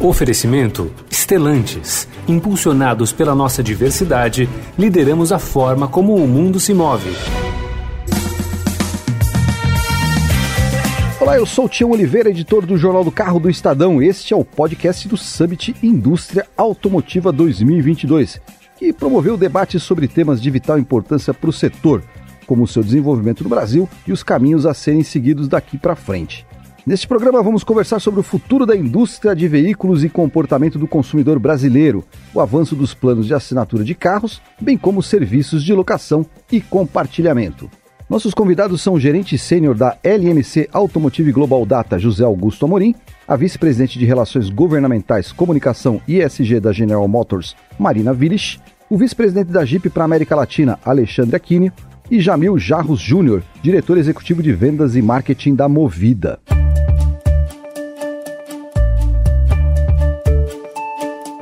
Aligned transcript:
Oferecimento 0.00 0.90
Estelantes. 1.08 2.08
Impulsionados 2.26 3.12
pela 3.12 3.34
nossa 3.34 3.62
diversidade, 3.62 4.48
lideramos 4.78 5.32
a 5.32 5.38
forma 5.38 5.86
como 5.86 6.14
o 6.16 6.26
mundo 6.26 6.58
se 6.58 6.74
move. 6.74 7.10
Olá, 11.20 11.36
eu 11.38 11.46
sou 11.46 11.66
o 11.66 11.68
Tião 11.68 11.90
Oliveira, 11.90 12.28
editor 12.28 12.66
do 12.66 12.76
Jornal 12.76 13.04
do 13.04 13.10
Carro 13.10 13.38
do 13.38 13.48
Estadão. 13.48 14.02
Este 14.02 14.34
é 14.34 14.36
o 14.36 14.44
podcast 14.44 15.08
do 15.08 15.16
Summit 15.16 15.74
Indústria 15.82 16.44
Automotiva 16.56 17.32
2022, 17.32 18.40
que 18.76 18.92
promoveu 18.92 19.36
debates 19.36 19.82
sobre 19.82 20.08
temas 20.08 20.42
de 20.42 20.50
vital 20.50 20.78
importância 20.78 21.32
para 21.32 21.48
o 21.48 21.52
setor, 21.52 22.02
como 22.46 22.64
o 22.64 22.68
seu 22.68 22.82
desenvolvimento 22.82 23.42
no 23.42 23.48
Brasil 23.48 23.88
e 24.06 24.12
os 24.12 24.22
caminhos 24.22 24.66
a 24.66 24.74
serem 24.74 25.02
seguidos 25.02 25.48
daqui 25.48 25.78
para 25.78 25.96
frente. 25.96 26.44
Neste 26.86 27.08
programa 27.08 27.42
vamos 27.42 27.64
conversar 27.64 27.98
sobre 27.98 28.20
o 28.20 28.22
futuro 28.22 28.66
da 28.66 28.76
indústria 28.76 29.34
de 29.34 29.48
veículos 29.48 30.04
e 30.04 30.10
comportamento 30.10 30.78
do 30.78 30.86
consumidor 30.86 31.38
brasileiro, 31.38 32.04
o 32.34 32.40
avanço 32.40 32.76
dos 32.76 32.92
planos 32.92 33.26
de 33.26 33.32
assinatura 33.32 33.82
de 33.82 33.94
carros, 33.94 34.42
bem 34.60 34.76
como 34.76 35.02
serviços 35.02 35.64
de 35.64 35.72
locação 35.72 36.26
e 36.52 36.60
compartilhamento. 36.60 37.70
Nossos 38.06 38.34
convidados 38.34 38.82
são 38.82 38.92
o 38.92 39.00
gerente 39.00 39.38
sênior 39.38 39.74
da 39.74 39.96
LMC 40.04 40.68
Automotive 40.74 41.32
Global 41.32 41.64
Data, 41.64 41.98
José 41.98 42.22
Augusto 42.22 42.66
Amorim, 42.66 42.94
a 43.26 43.34
vice-presidente 43.34 43.98
de 43.98 44.04
Relações 44.04 44.50
Governamentais, 44.50 45.32
Comunicação 45.32 46.02
e 46.06 46.20
ESG 46.20 46.60
da 46.60 46.70
General 46.70 47.08
Motors, 47.08 47.56
Marina 47.78 48.12
Vilich, 48.12 48.60
o 48.90 48.98
vice-presidente 48.98 49.50
da 49.50 49.64
Jeep 49.64 49.88
para 49.88 50.02
a 50.02 50.04
América 50.04 50.36
Latina, 50.36 50.78
Alexandre 50.84 51.34
Aquino, 51.34 51.72
e 52.10 52.20
Jamil 52.20 52.58
Jarros 52.58 53.00
Júnior, 53.00 53.42
diretor 53.62 53.96
executivo 53.96 54.42
de 54.42 54.52
vendas 54.52 54.94
e 54.94 55.00
marketing 55.00 55.54
da 55.54 55.66
Movida. 55.66 56.38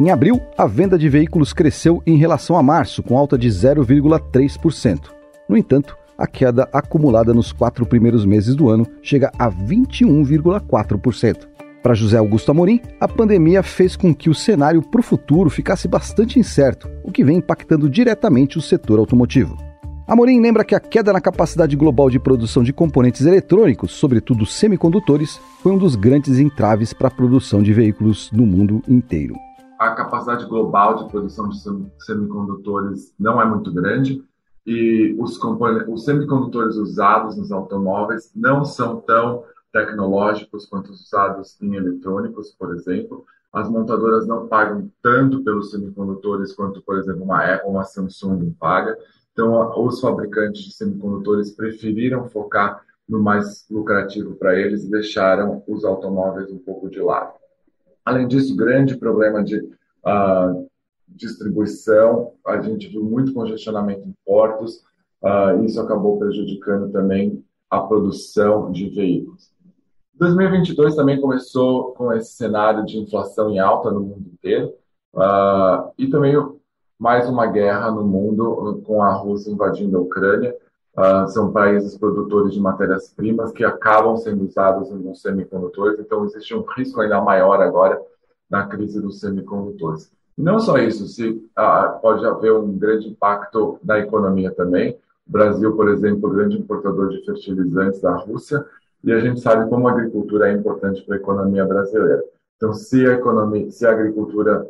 Em 0.03 0.11
abril, 0.11 0.43
a 0.59 0.67
venda 0.67 0.99
de 0.99 1.09
veículos 1.09 1.53
cresceu 1.53 2.03
em 2.05 2.17
relação 2.17 2.57
a 2.57 2.63
março, 2.63 3.05
com 3.05 3.17
alta 3.17 3.39
de 3.39 3.49
0,3%. 3.49 4.99
No 5.49 5.57
entanto, 5.57 5.97
a 6.19 6.27
queda 6.27 6.69
acumulada 6.73 7.33
nos 7.33 7.53
quatro 7.53 7.87
primeiros 7.87 8.27
meses 8.27 8.57
do 8.57 8.69
ano 8.69 8.85
chega 9.01 9.31
a 9.39 9.49
21,4%. 9.49 11.47
Para 11.81 11.95
José 11.95 12.19
Augusto 12.19 12.51
Amorim, 12.51 12.81
a 12.99 13.07
pandemia 13.07 13.63
fez 13.63 13.95
com 13.95 14.13
que 14.13 14.29
o 14.29 14.35
cenário 14.35 14.83
para 14.83 14.99
o 14.99 15.05
futuro 15.05 15.49
ficasse 15.49 15.87
bastante 15.87 16.37
incerto, 16.37 16.91
o 17.05 17.13
que 17.13 17.23
vem 17.23 17.37
impactando 17.37 17.89
diretamente 17.89 18.59
o 18.59 18.61
setor 18.61 18.99
automotivo. 18.99 19.57
Amorim 20.09 20.41
lembra 20.41 20.65
que 20.65 20.75
a 20.75 20.81
queda 20.81 21.13
na 21.13 21.21
capacidade 21.21 21.77
global 21.77 22.11
de 22.11 22.19
produção 22.19 22.65
de 22.65 22.73
componentes 22.73 23.25
eletrônicos, 23.25 23.93
sobretudo 23.93 24.47
semicondutores, 24.47 25.39
foi 25.63 25.71
um 25.71 25.79
dos 25.79 25.95
grandes 25.95 26.41
entraves 26.41 26.93
para 26.93 27.07
a 27.07 27.13
produção 27.13 27.63
de 27.63 27.73
veículos 27.73 28.33
no 28.33 28.45
mundo 28.45 28.83
inteiro 28.89 29.37
a 29.83 29.95
capacidade 29.95 30.47
global 30.47 30.95
de 30.95 31.11
produção 31.11 31.49
de 31.49 31.59
semicondutores 31.99 33.13
não 33.19 33.41
é 33.41 33.45
muito 33.45 33.73
grande 33.73 34.25
e 34.65 35.17
os, 35.19 35.39
os 35.89 36.05
semicondutores 36.05 36.77
usados 36.77 37.37
nos 37.37 37.51
automóveis 37.51 38.31
não 38.35 38.65
são 38.65 39.01
tão 39.01 39.45
tecnológicos 39.73 40.67
quanto 40.67 40.93
os 40.93 41.07
usados 41.07 41.61
em 41.61 41.75
eletrônicos, 41.75 42.51
por 42.53 42.75
exemplo. 42.75 43.25
As 43.53 43.69
montadoras 43.69 44.27
não 44.27 44.47
pagam 44.47 44.89
tanto 45.03 45.43
pelos 45.43 45.73
semicondutores 45.73 46.55
quanto, 46.55 46.81
por 46.83 46.99
exemplo, 46.99 47.25
uma 47.25 47.45
Apple, 47.45 47.71
uma 47.71 47.85
Samsung 47.85 48.55
paga. 48.59 48.97
Então, 49.33 49.85
os 49.85 50.01
fabricantes 50.01 50.63
de 50.63 50.73
semicondutores 50.73 51.51
preferiram 51.51 52.29
focar 52.29 52.83
no 53.09 53.21
mais 53.21 53.67
lucrativo 53.69 54.37
para 54.37 54.57
eles 54.57 54.85
e 54.85 54.91
deixaram 54.91 55.63
os 55.67 55.85
automóveis 55.85 56.51
um 56.51 56.59
pouco 56.59 56.89
de 56.89 57.01
lado. 57.01 57.42
Além 58.05 58.27
disso, 58.27 58.57
grande 58.57 58.97
problema 58.97 59.43
de 59.45 59.59
uh, 59.59 60.69
distribuição, 61.09 62.33
a 62.47 62.61
gente 62.61 62.89
viu 62.89 63.05
muito 63.05 63.33
congestionamento 63.33 64.09
em 64.09 64.15
portos, 64.25 64.83
uh, 65.23 65.65
isso 65.65 65.81
acabou 65.81 66.19
prejudicando 66.19 66.91
também 66.91 67.45
a 67.71 67.81
produção 67.81 68.73
de 68.73 68.89
veículos. 68.89 69.51
2022 70.15 70.95
também 70.95 71.21
começou 71.21 71.93
com 71.95 72.13
esse 72.13 72.33
cenário 72.33 72.85
de 72.85 72.99
inflação 72.99 73.51
em 73.51 73.59
alta 73.59 73.91
no 73.91 74.01
mundo 74.01 74.29
inteiro 74.33 74.75
uh, 75.15 75.91
e 75.97 76.09
também 76.09 76.35
mais 76.99 77.29
uma 77.29 77.47
guerra 77.47 77.91
no 77.91 78.05
mundo 78.05 78.81
com 78.85 79.03
a 79.03 79.13
Rússia 79.13 79.51
invadindo 79.51 79.97
a 79.97 80.01
Ucrânia. 80.01 80.55
Uh, 80.97 81.27
são 81.29 81.51
países 81.51 81.97
produtores 81.97 82.53
de 82.53 82.61
matérias-primas 82.61 83.51
que 83.51 83.65
acabam 83.65 84.17
sendo 84.19 84.45
usados 84.45 84.91
nos 84.91 85.23
semicondutores, 85.23 85.99
então 85.99 86.25
existe 86.27 86.55
um 86.55 86.63
risco 86.77 87.01
ainda 87.01 87.19
maior 87.21 87.63
agora 87.63 87.99
na 88.51 88.67
crise 88.67 89.01
dos 89.01 89.19
semicondutores. 89.19 90.13
E 90.37 90.43
não 90.43 90.61
só 90.61 90.77
isso, 90.77 91.07
se 91.07 91.29
uh, 91.31 92.01
pode 92.03 92.27
haver 92.27 92.53
um 92.53 92.77
grande 92.77 93.09
impacto 93.09 93.79
na 93.83 93.99
economia 93.99 94.51
também. 94.51 94.99
O 95.27 95.33
Brasil, 95.33 95.75
por 95.75 95.89
exemplo, 95.89 96.29
grande 96.29 96.59
importador 96.59 97.09
de 97.09 97.25
fertilizantes 97.25 98.01
da 98.03 98.15
Rússia, 98.15 98.63
e 99.03 99.13
a 99.13 99.19
gente 99.19 99.41
sabe 99.41 99.69
como 99.71 99.89
a 99.89 99.93
agricultura 99.93 100.51
é 100.51 100.53
importante 100.53 101.03
para 101.03 101.17
a 101.17 101.19
economia 101.19 101.65
brasileira. 101.65 102.23
Então, 102.57 102.73
se 102.75 103.07
a 103.07 103.15
economia, 103.15 103.71
se 103.71 103.87
a 103.87 103.91
agricultura 103.91 104.69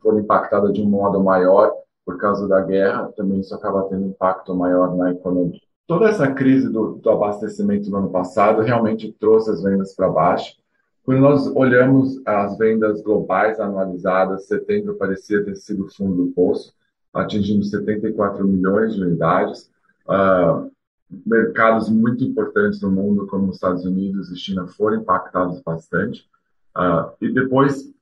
for 0.00 0.18
impactada 0.18 0.72
de 0.72 0.80
um 0.80 0.86
modo 0.88 1.22
maior, 1.22 1.72
por 2.08 2.16
causa 2.16 2.48
da 2.48 2.62
guerra, 2.62 3.12
também 3.14 3.40
isso 3.40 3.54
acaba 3.54 3.82
tendo 3.82 4.06
impacto 4.06 4.54
maior 4.54 4.96
na 4.96 5.12
economia. 5.12 5.60
Toda 5.86 6.08
essa 6.08 6.32
crise 6.32 6.72
do, 6.72 6.94
do 6.94 7.10
abastecimento 7.10 7.90
no 7.90 7.98
ano 7.98 8.08
passado 8.08 8.62
realmente 8.62 9.14
trouxe 9.20 9.50
as 9.50 9.62
vendas 9.62 9.94
para 9.94 10.08
baixo. 10.08 10.56
Quando 11.04 11.20
nós 11.20 11.46
olhamos 11.54 12.18
as 12.24 12.56
vendas 12.56 13.02
globais 13.02 13.60
anualizadas, 13.60 14.46
setembro 14.46 14.94
parecia 14.94 15.44
ter 15.44 15.54
sido 15.56 15.84
o 15.84 15.94
fundo 15.94 16.24
do 16.24 16.32
poço, 16.32 16.72
atingindo 17.12 17.62
74 17.62 18.42
milhões 18.48 18.94
de 18.94 19.02
unidades. 19.02 19.70
Uh, 20.08 20.70
mercados 21.26 21.90
muito 21.90 22.24
importantes 22.24 22.80
no 22.80 22.90
mundo, 22.90 23.26
como 23.26 23.48
os 23.48 23.56
Estados 23.56 23.84
Unidos 23.84 24.30
e 24.30 24.36
China, 24.38 24.66
foram 24.66 25.02
impactados 25.02 25.60
bastante. 25.60 26.26
Uh, 26.74 27.12
e 27.20 27.30
depois 27.30 27.92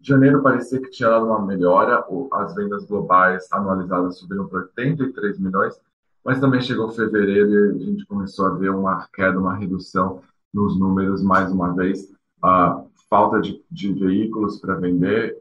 Janeiro 0.00 0.42
parecia 0.42 0.80
que 0.80 0.90
tinha 0.90 1.08
dado 1.08 1.26
uma 1.26 1.44
melhora, 1.44 2.04
as 2.32 2.54
vendas 2.54 2.84
globais 2.84 3.48
anualizadas 3.50 4.18
subiram 4.18 4.46
para 4.46 4.60
83 4.60 5.38
milhões, 5.40 5.78
mas 6.24 6.40
também 6.40 6.60
chegou 6.60 6.88
fevereiro 6.90 7.50
e 7.50 7.82
a 7.82 7.84
gente 7.84 8.06
começou 8.06 8.46
a 8.46 8.50
ver 8.50 8.70
uma 8.70 9.06
queda, 9.12 9.38
uma 9.38 9.56
redução 9.56 10.20
nos 10.54 10.78
números 10.78 11.22
mais 11.22 11.50
uma 11.50 11.74
vez. 11.74 12.12
A 12.42 12.82
falta 13.10 13.40
de, 13.40 13.62
de 13.70 13.92
veículos 13.92 14.58
para 14.60 14.74
vender, 14.76 15.36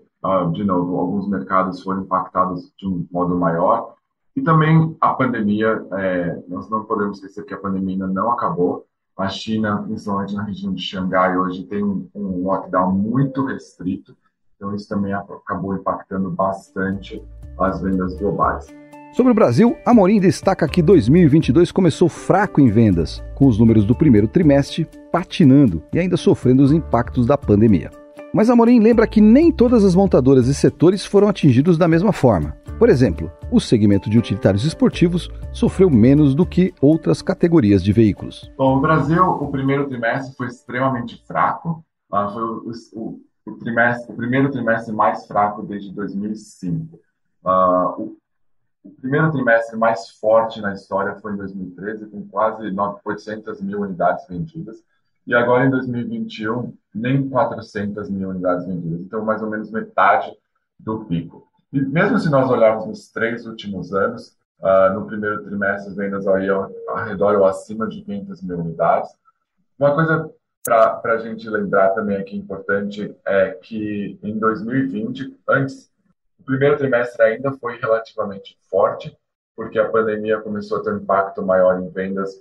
de 0.54 0.64
novo, 0.64 0.98
alguns 0.98 1.28
mercados 1.30 1.84
foram 1.84 2.02
impactados 2.02 2.72
de 2.78 2.88
um 2.88 3.06
modo 3.12 3.38
maior. 3.38 3.96
E 4.36 4.42
também 4.42 4.96
a 5.00 5.14
pandemia, 5.14 5.86
é, 5.94 6.44
nós 6.48 6.70
não 6.70 6.84
podemos 6.84 7.18
esquecer 7.18 7.46
que 7.46 7.54
a 7.54 7.60
pandemia 7.60 7.96
ainda 7.96 8.08
não 8.08 8.32
acabou. 8.32 8.86
A 9.16 9.28
China, 9.30 9.84
principalmente 9.84 10.36
na 10.36 10.44
região 10.44 10.74
de 10.74 10.82
Xangai, 10.82 11.38
hoje 11.38 11.66
tem 11.66 11.84
um 11.84 12.44
lockdown 12.44 12.92
muito 12.92 13.46
restrito 13.46 14.16
então, 14.58 14.74
isso 14.74 14.90
também 14.90 15.14
acabou 15.14 15.76
impactando 15.76 16.32
bastante 16.32 17.24
as 17.60 17.80
vendas 17.80 18.18
globais. 18.18 18.66
Sobre 19.14 19.32
o 19.32 19.36
Brasil, 19.36 19.78
Amorim 19.86 20.20
destaca 20.20 20.68
que 20.68 20.82
2022 20.82 21.72
começou 21.72 22.10
fraco 22.10 22.60
em 22.60 22.68
vendas, 22.68 23.24
com 23.36 23.46
os 23.46 23.60
números 23.60 23.86
do 23.86 23.96
primeiro 23.96 24.28
trimestre 24.28 24.88
patinando 25.12 25.82
e 25.94 26.00
ainda 26.00 26.18
sofrendo 26.18 26.64
os 26.64 26.72
impactos 26.72 27.28
da 27.28 27.38
pandemia. 27.38 27.92
Mas 28.34 28.50
Amorim 28.50 28.80
lembra 28.80 29.08
que 29.08 29.22
nem 29.22 29.52
todas 29.52 29.84
as 29.84 29.96
montadoras 29.96 30.48
e 30.48 30.56
setores 30.56 31.06
foram 31.06 31.28
atingidos 31.28 31.78
da 31.78 31.88
mesma 31.88 32.12
forma. 32.12 32.58
Por 32.80 32.90
exemplo, 32.90 33.32
o 33.52 33.60
segmento 33.60 34.10
de 34.10 34.18
utilitários 34.18 34.66
esportivos 34.66 35.30
sofreu 35.54 35.90
menos 35.90 36.36
do 36.36 36.46
que 36.46 36.74
outras 36.82 37.22
categorias 37.22 37.84
de 37.84 37.92
veículos. 37.92 38.52
Bom, 38.58 38.76
no 38.76 38.82
Brasil, 38.82 39.24
o 39.24 39.52
primeiro 39.52 39.88
trimestre 39.88 40.36
foi 40.36 40.48
extremamente 40.48 41.24
fraco. 41.28 41.84
Foi 42.10 42.44
o, 42.44 42.72
o, 42.94 43.20
o, 43.48 43.58
trimestre, 43.58 44.12
o 44.12 44.16
primeiro 44.16 44.52
trimestre 44.52 44.94
mais 44.94 45.26
fraco 45.26 45.64
desde 45.64 45.94
2005. 45.94 46.96
Uh, 46.96 47.00
ah, 47.50 47.96
o, 47.98 48.18
o, 48.84 48.92
primeiro 49.02 49.32
trimestre 49.32 49.78
mais 49.78 50.10
forte 50.10 50.62
na 50.62 50.74
história 50.74 51.16
foi 51.16 51.34
em 51.34 51.38
2013, 51.38 52.08
com 52.08 52.28
quase 52.28 52.64
800 53.06 53.62
mil 53.62 53.82
unidades 53.82 54.28
vendidas. 54.28 54.84
E 55.26 55.34
agora, 55.34 55.66
em 55.66 55.70
2021, 55.70 56.74
nem 56.94 57.28
400 57.28 58.10
mil 58.10 58.30
unidades 58.30 58.66
vendidas. 58.66 59.02
Então, 59.02 59.24
mais 59.24 59.42
ou 59.42 59.50
menos 59.50 59.72
metade 59.72 60.32
do 60.80 61.06
pico. 61.06 61.48
E 61.72 61.82
mesmo 61.82 62.18
se 62.18 62.30
nós 62.30 62.50
olharmos 62.50 62.86
nos 62.86 63.10
três 63.10 63.46
últimos 63.46 63.94
anos, 63.94 64.38
uh, 64.60 64.94
no 64.94 65.06
primeiro 65.06 65.44
trimestre, 65.44 65.90
as 65.90 65.96
vendas 65.96 66.26
iam 66.26 66.72
ao 66.88 67.04
redor 67.04 67.36
ou 67.36 67.46
acima 67.46 67.88
de 67.88 68.02
500 68.02 68.42
mil 68.42 68.60
unidades. 68.60 69.10
Uma 69.78 69.94
coisa 69.94 70.32
para 70.68 71.14
a 71.14 71.18
gente 71.18 71.50
lembrar 71.50 71.90
também 71.92 72.18
aqui 72.18 72.36
importante 72.36 73.16
é 73.26 73.52
que 73.52 74.20
em 74.22 74.38
2020, 74.38 75.40
antes, 75.48 75.90
o 76.40 76.44
primeiro 76.44 76.78
trimestre 76.78 77.24
ainda 77.24 77.54
foi 77.54 77.78
relativamente 77.78 78.58
forte, 78.70 79.18
porque 79.56 79.80
a 79.80 79.90
pandemia 79.90 80.42
começou 80.42 80.78
a 80.78 80.84
ter 80.84 80.94
um 80.94 80.98
impacto 80.98 81.42
maior 81.42 81.82
em 81.82 81.90
vendas 81.90 82.36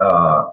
uh, 0.00 0.50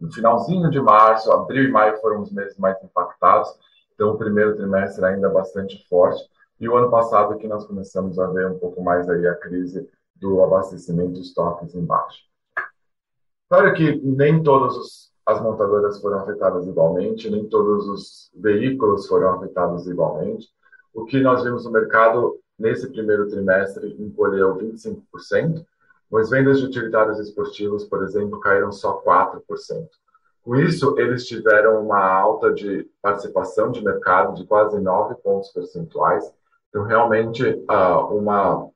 no 0.00 0.12
finalzinho 0.12 0.70
de 0.70 0.80
março, 0.80 1.30
abril 1.30 1.64
e 1.64 1.70
maio 1.70 1.98
foram 2.00 2.20
os 2.22 2.32
meses 2.32 2.56
mais 2.58 2.82
impactados, 2.82 3.48
Então, 3.94 4.10
o 4.10 4.18
primeiro 4.18 4.56
trimestre 4.56 5.04
ainda 5.04 5.28
bastante 5.28 5.86
forte. 5.88 6.22
E 6.58 6.68
o 6.68 6.76
ano 6.76 6.90
passado 6.90 7.36
que 7.36 7.46
nós 7.46 7.66
começamos 7.66 8.18
a 8.18 8.26
ver 8.28 8.46
um 8.50 8.58
pouco 8.58 8.82
mais 8.82 9.08
aí 9.08 9.26
a 9.26 9.34
crise 9.34 9.88
do 10.14 10.42
abastecimento 10.42 11.12
de 11.12 11.20
estoques 11.20 11.74
embaixo. 11.74 12.24
Claro 13.48 13.74
que 13.74 13.96
nem 14.02 14.42
todas 14.42 15.05
as 15.26 15.42
montadoras 15.42 16.00
foram 16.00 16.20
afetadas 16.20 16.66
igualmente, 16.68 17.28
nem 17.28 17.44
todos 17.48 17.88
os 17.88 18.30
veículos 18.34 19.08
foram 19.08 19.34
afetados 19.34 19.86
igualmente. 19.88 20.48
O 20.94 21.04
que 21.04 21.20
nós 21.20 21.42
vimos 21.42 21.64
no 21.64 21.72
mercado 21.72 22.38
nesse 22.56 22.88
primeiro 22.88 23.28
trimestre 23.28 23.96
encolheu 23.98 24.56
25%, 24.56 25.66
mas 26.08 26.30
vendas 26.30 26.60
de 26.60 26.66
utilitários 26.66 27.18
esportivos, 27.18 27.84
por 27.84 28.04
exemplo, 28.04 28.38
caíram 28.38 28.70
só 28.70 29.02
4%. 29.02 29.88
Com 30.44 30.54
isso, 30.54 30.96
eles 30.96 31.26
tiveram 31.26 31.84
uma 31.84 32.00
alta 32.00 32.54
de 32.54 32.88
participação 33.02 33.72
de 33.72 33.82
mercado 33.82 34.36
de 34.36 34.46
quase 34.46 34.80
9 34.80 35.16
pontos 35.16 35.50
percentuais, 35.50 36.32
então 36.68 36.84
realmente 36.84 37.42
uh, 37.44 38.16
uma, 38.16 38.68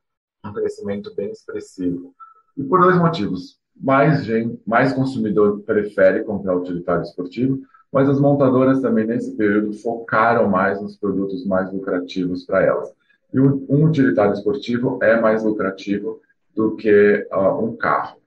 um 0.45 0.53
crescimento 0.53 1.15
bem 1.15 1.31
expressivo. 1.31 2.13
E 2.57 2.63
por 2.63 2.81
dois 2.81 2.97
motivos 2.97 3.60
mais 3.81 4.23
gente, 4.23 4.61
mais 4.65 4.93
consumidor 4.93 5.61
prefere 5.61 6.23
comprar 6.23 6.55
utilitário 6.55 7.01
esportivo, 7.01 7.59
mas 7.91 8.07
as 8.07 8.19
montadoras 8.19 8.79
também 8.79 9.05
nesse 9.05 9.35
período 9.35 9.73
focaram 9.73 10.47
mais 10.47 10.81
nos 10.81 10.95
produtos 10.95 11.45
mais 11.45 11.71
lucrativos 11.73 12.45
para 12.45 12.63
elas. 12.63 12.93
E 13.33 13.39
um 13.39 13.85
utilitário 13.85 14.33
esportivo 14.33 14.99
é 15.01 15.19
mais 15.19 15.43
lucrativo 15.43 16.21
do 16.55 16.75
que 16.75 17.27
uh, 17.31 17.63
um 17.63 17.75
carro. 17.75 18.17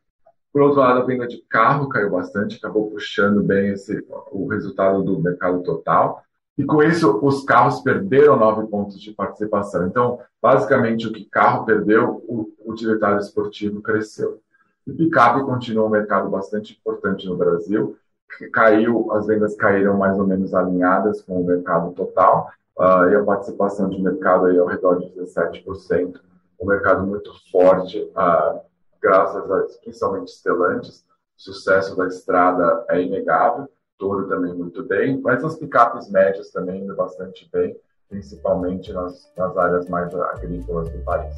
Por 0.53 0.63
outro 0.63 0.81
lado, 0.81 1.01
a 1.01 1.05
venda 1.05 1.27
de 1.27 1.43
carro 1.49 1.89
caiu 1.89 2.11
bastante, 2.11 2.57
acabou 2.57 2.91
puxando 2.91 3.43
bem 3.43 3.71
esse, 3.71 4.05
o 4.31 4.47
resultado 4.47 5.03
do 5.03 5.21
mercado 5.21 5.63
total. 5.63 6.23
E 6.57 6.65
com 6.65 6.83
isso, 6.83 7.19
os 7.23 7.43
carros 7.45 7.81
perderam 7.81 8.37
nove 8.37 8.67
pontos 8.69 9.01
de 9.01 9.13
participação. 9.13 9.87
Então, 9.87 10.21
basicamente, 10.41 11.09
o 11.09 11.13
que 11.13 11.25
carro 11.25 11.65
perdeu, 11.65 12.25
o 12.29 12.53
utilitário 12.65 13.19
esportivo 13.19 13.83
cresceu. 13.83 14.41
E 14.87 14.93
picape 14.93 15.45
continua 15.45 15.87
um 15.87 15.91
mercado 15.91 16.29
bastante 16.29 16.75
importante 16.75 17.27
no 17.27 17.37
Brasil. 17.37 17.97
Caiu, 18.53 19.13
as 19.13 19.27
vendas 19.27 19.55
caíram 19.55 19.97
mais 19.97 20.19
ou 20.19 20.27
menos 20.27 20.55
alinhadas 20.55 21.23
com 21.23 21.41
o 21.41 21.45
mercado 21.45 21.93
total, 21.93 22.51
uh, 22.79 23.09
e 23.09 23.15
a 23.15 23.25
participação 23.25 23.89
de 23.89 24.01
mercado 24.01 24.47
aí 24.47 24.59
ao 24.59 24.67
redor 24.67 24.97
de 24.97 25.07
17%. 25.21 26.21
Um 26.61 26.67
mercado 26.67 27.07
muito 27.07 27.33
forte, 27.51 28.01
uh, 28.01 28.61
graças 29.01 29.51
a, 29.51 29.67
principalmente 29.83 30.31
Stellantis. 30.31 31.05
O 31.37 31.43
sucesso 31.43 31.97
da 31.97 32.07
estrada 32.07 32.85
é 32.89 33.03
inegável, 33.03 33.69
Toro 33.99 34.29
também 34.29 34.53
muito 34.55 34.83
bem, 34.85 35.21
mas 35.21 35.45
as 35.45 35.57
picapes 35.57 36.11
médias 36.11 36.51
também 36.51 36.83
indo 36.83 36.95
bastante 36.95 37.49
bem, 37.53 37.77
principalmente 38.09 38.93
nas, 38.93 39.31
nas 39.37 39.57
áreas 39.57 39.89
mais 39.89 40.15
agrícolas 40.15 40.91
do 40.91 40.99
país. 41.05 41.35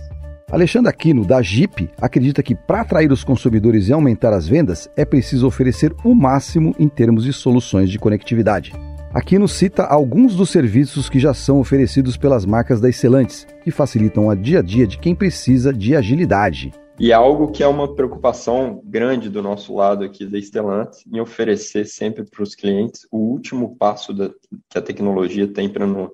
Alexandre 0.51 0.89
Aquino, 0.89 1.27
da 1.27 1.43
Jeep, 1.43 1.91
acredita 2.01 2.41
que 2.41 2.55
para 2.55 2.83
atrair 2.83 3.11
os 3.11 3.25
consumidores 3.25 3.89
e 3.89 3.93
aumentar 3.93 4.33
as 4.33 4.47
vendas 4.47 4.89
é 4.97 5.05
preciso 5.05 5.47
oferecer 5.47 5.93
o 6.05 6.15
máximo 6.15 6.73
em 6.79 6.89
termos 6.89 7.25
de 7.25 7.33
soluções 7.33 7.91
de 7.91 7.99
conectividade. 7.99 8.73
Aquino 9.13 9.49
cita 9.49 9.83
alguns 9.83 10.37
dos 10.37 10.51
serviços 10.51 11.09
que 11.09 11.19
já 11.19 11.35
são 11.35 11.59
oferecidos 11.59 12.17
pelas 12.17 12.45
marcas 12.45 12.81
da 12.81 12.89
Excelantes, 12.89 13.47
que 13.65 13.71
facilitam 13.71 14.29
o 14.29 14.35
dia 14.37 14.61
a 14.61 14.63
dia 14.63 14.87
de 14.87 14.99
quem 14.99 15.15
precisa 15.15 15.73
de 15.73 15.97
agilidade. 15.97 16.73
E 16.99 17.11
é 17.11 17.15
algo 17.15 17.51
que 17.51 17.63
é 17.63 17.67
uma 17.67 17.95
preocupação 17.95 18.81
grande 18.85 19.29
do 19.29 19.43
nosso 19.43 19.75
lado 19.75 20.05
aqui 20.05 20.25
da 20.25 20.39
Stellantis 20.39 21.05
em 21.13 21.21
oferecer 21.21 21.87
sempre 21.87 22.25
para 22.25 22.43
os 22.43 22.55
clientes 22.55 23.07
o 23.11 23.19
último 23.19 23.77
passo 23.77 24.15
da, 24.15 24.31
que 24.71 24.79
a 24.79 24.83
tecnologia 24.83 25.47
tem 25.47 25.69
para 25.69 25.87
no, 25.87 26.13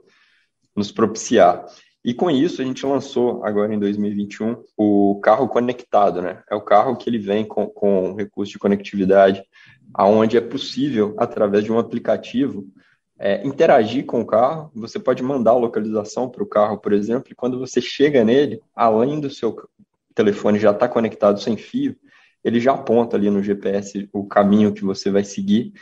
nos 0.74 0.90
propiciar. 0.90 1.64
E 2.04 2.12
com 2.12 2.30
isso 2.30 2.60
a 2.60 2.64
gente 2.64 2.84
lançou 2.84 3.44
agora 3.44 3.72
em 3.72 3.78
2021 3.78 4.56
o 4.76 5.20
carro 5.22 5.48
conectado, 5.48 6.20
né? 6.20 6.42
É 6.50 6.54
o 6.54 6.60
carro 6.60 6.96
que 6.96 7.08
ele 7.08 7.18
vem 7.18 7.44
com, 7.44 7.66
com 7.66 8.14
recurso 8.14 8.52
de 8.52 8.58
conectividade, 8.58 9.44
aonde 9.94 10.36
é 10.36 10.40
possível 10.40 11.14
através 11.18 11.62
de 11.62 11.70
um 11.70 11.78
aplicativo 11.78 12.66
é, 13.18 13.46
interagir 13.46 14.04
com 14.04 14.20
o 14.20 14.26
carro. 14.26 14.70
Você 14.74 14.98
pode 14.98 15.22
mandar 15.22 15.52
a 15.52 15.58
localização 15.58 16.28
para 16.28 16.42
o 16.42 16.48
carro, 16.48 16.78
por 16.78 16.92
exemplo, 16.92 17.30
e 17.30 17.36
quando 17.36 17.58
você 17.58 17.80
chega 17.80 18.24
nele, 18.24 18.60
além 18.74 19.20
do 19.20 19.30
seu 19.30 19.56
telefone 20.12 20.58
já 20.58 20.72
estar 20.72 20.88
tá 20.88 20.92
conectado 20.92 21.40
sem 21.40 21.56
fio, 21.56 21.96
ele 22.42 22.58
já 22.58 22.72
aponta 22.72 23.16
ali 23.16 23.30
no 23.30 23.42
GPS 23.42 24.08
o 24.12 24.26
caminho 24.26 24.74
que 24.74 24.84
você 24.84 25.08
vai 25.08 25.22
seguir 25.22 25.72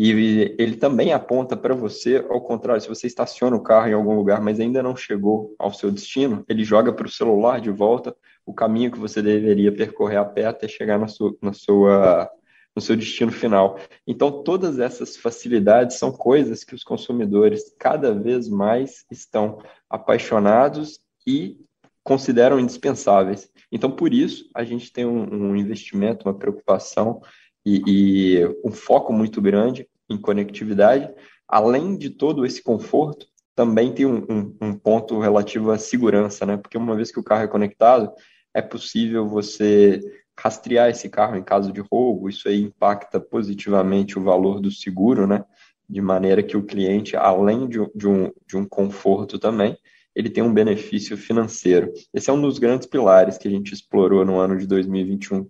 e 0.00 0.54
ele 0.60 0.76
também 0.76 1.12
aponta 1.12 1.56
para 1.56 1.74
você, 1.74 2.24
ao 2.30 2.40
contrário, 2.40 2.80
se 2.80 2.88
você 2.88 3.08
estaciona 3.08 3.56
o 3.56 3.62
carro 3.64 3.88
em 3.88 3.94
algum 3.94 4.14
lugar, 4.14 4.40
mas 4.40 4.60
ainda 4.60 4.80
não 4.80 4.94
chegou 4.94 5.56
ao 5.58 5.72
seu 5.74 5.90
destino, 5.90 6.44
ele 6.48 6.62
joga 6.62 6.92
para 6.92 7.08
o 7.08 7.10
celular 7.10 7.60
de 7.60 7.72
volta 7.72 8.14
o 8.46 8.54
caminho 8.54 8.92
que 8.92 8.98
você 8.98 9.20
deveria 9.20 9.74
percorrer 9.74 10.18
a 10.18 10.24
pé 10.24 10.46
até 10.46 10.68
chegar 10.68 11.00
na 11.00 11.08
sua, 11.08 11.36
na 11.42 11.52
sua, 11.52 12.30
no 12.76 12.80
seu 12.80 12.94
destino 12.94 13.32
final. 13.32 13.76
Então, 14.06 14.44
todas 14.44 14.78
essas 14.78 15.16
facilidades 15.16 15.98
são 15.98 16.12
coisas 16.12 16.62
que 16.62 16.76
os 16.76 16.84
consumidores 16.84 17.74
cada 17.76 18.14
vez 18.14 18.48
mais 18.48 19.04
estão 19.10 19.60
apaixonados 19.90 21.00
e 21.26 21.58
consideram 22.04 22.60
indispensáveis. 22.60 23.50
Então, 23.72 23.90
por 23.90 24.14
isso, 24.14 24.48
a 24.54 24.62
gente 24.62 24.92
tem 24.92 25.04
um, 25.04 25.50
um 25.50 25.56
investimento, 25.56 26.28
uma 26.28 26.38
preocupação 26.38 27.20
e, 27.68 27.82
e 27.86 28.46
um 28.64 28.70
foco 28.70 29.12
muito 29.12 29.40
grande 29.42 29.86
em 30.08 30.16
conectividade. 30.16 31.12
Além 31.46 31.96
de 31.96 32.10
todo 32.10 32.46
esse 32.46 32.62
conforto, 32.62 33.26
também 33.54 33.92
tem 33.92 34.06
um, 34.06 34.24
um, 34.28 34.56
um, 34.60 34.74
ponto 34.74 35.18
relativo 35.18 35.70
à 35.70 35.78
segurança, 35.78 36.46
né? 36.46 36.56
Porque 36.56 36.78
uma 36.78 36.94
vez 36.94 37.10
que 37.10 37.18
o 37.18 37.24
carro 37.24 37.42
é 37.42 37.48
conectado, 37.48 38.12
é 38.54 38.62
possível 38.62 39.28
você 39.28 40.00
rastrear 40.38 40.88
esse 40.88 41.08
carro 41.08 41.36
em 41.36 41.42
caso 41.42 41.72
de 41.72 41.80
roubo. 41.80 42.28
Isso 42.28 42.48
aí 42.48 42.62
impacta 42.62 43.18
positivamente 43.18 44.18
o 44.18 44.22
valor 44.22 44.60
do 44.60 44.70
seguro, 44.70 45.26
né? 45.26 45.44
De 45.88 46.00
maneira 46.00 46.42
que 46.42 46.56
o 46.56 46.62
cliente, 46.62 47.16
além 47.16 47.66
de, 47.68 47.78
de, 47.94 48.06
um, 48.06 48.30
de 48.46 48.56
um 48.56 48.64
conforto 48.64 49.38
também, 49.38 49.76
ele 50.14 50.30
tem 50.30 50.42
um 50.42 50.52
benefício 50.52 51.16
financeiro. 51.16 51.92
Esse 52.12 52.30
é 52.30 52.32
um 52.32 52.40
dos 52.40 52.58
grandes 52.58 52.86
pilares 52.86 53.38
que 53.38 53.48
a 53.48 53.50
gente 53.50 53.72
explorou 53.72 54.24
no 54.24 54.38
ano 54.38 54.56
de 54.56 54.66
2021 54.66 55.48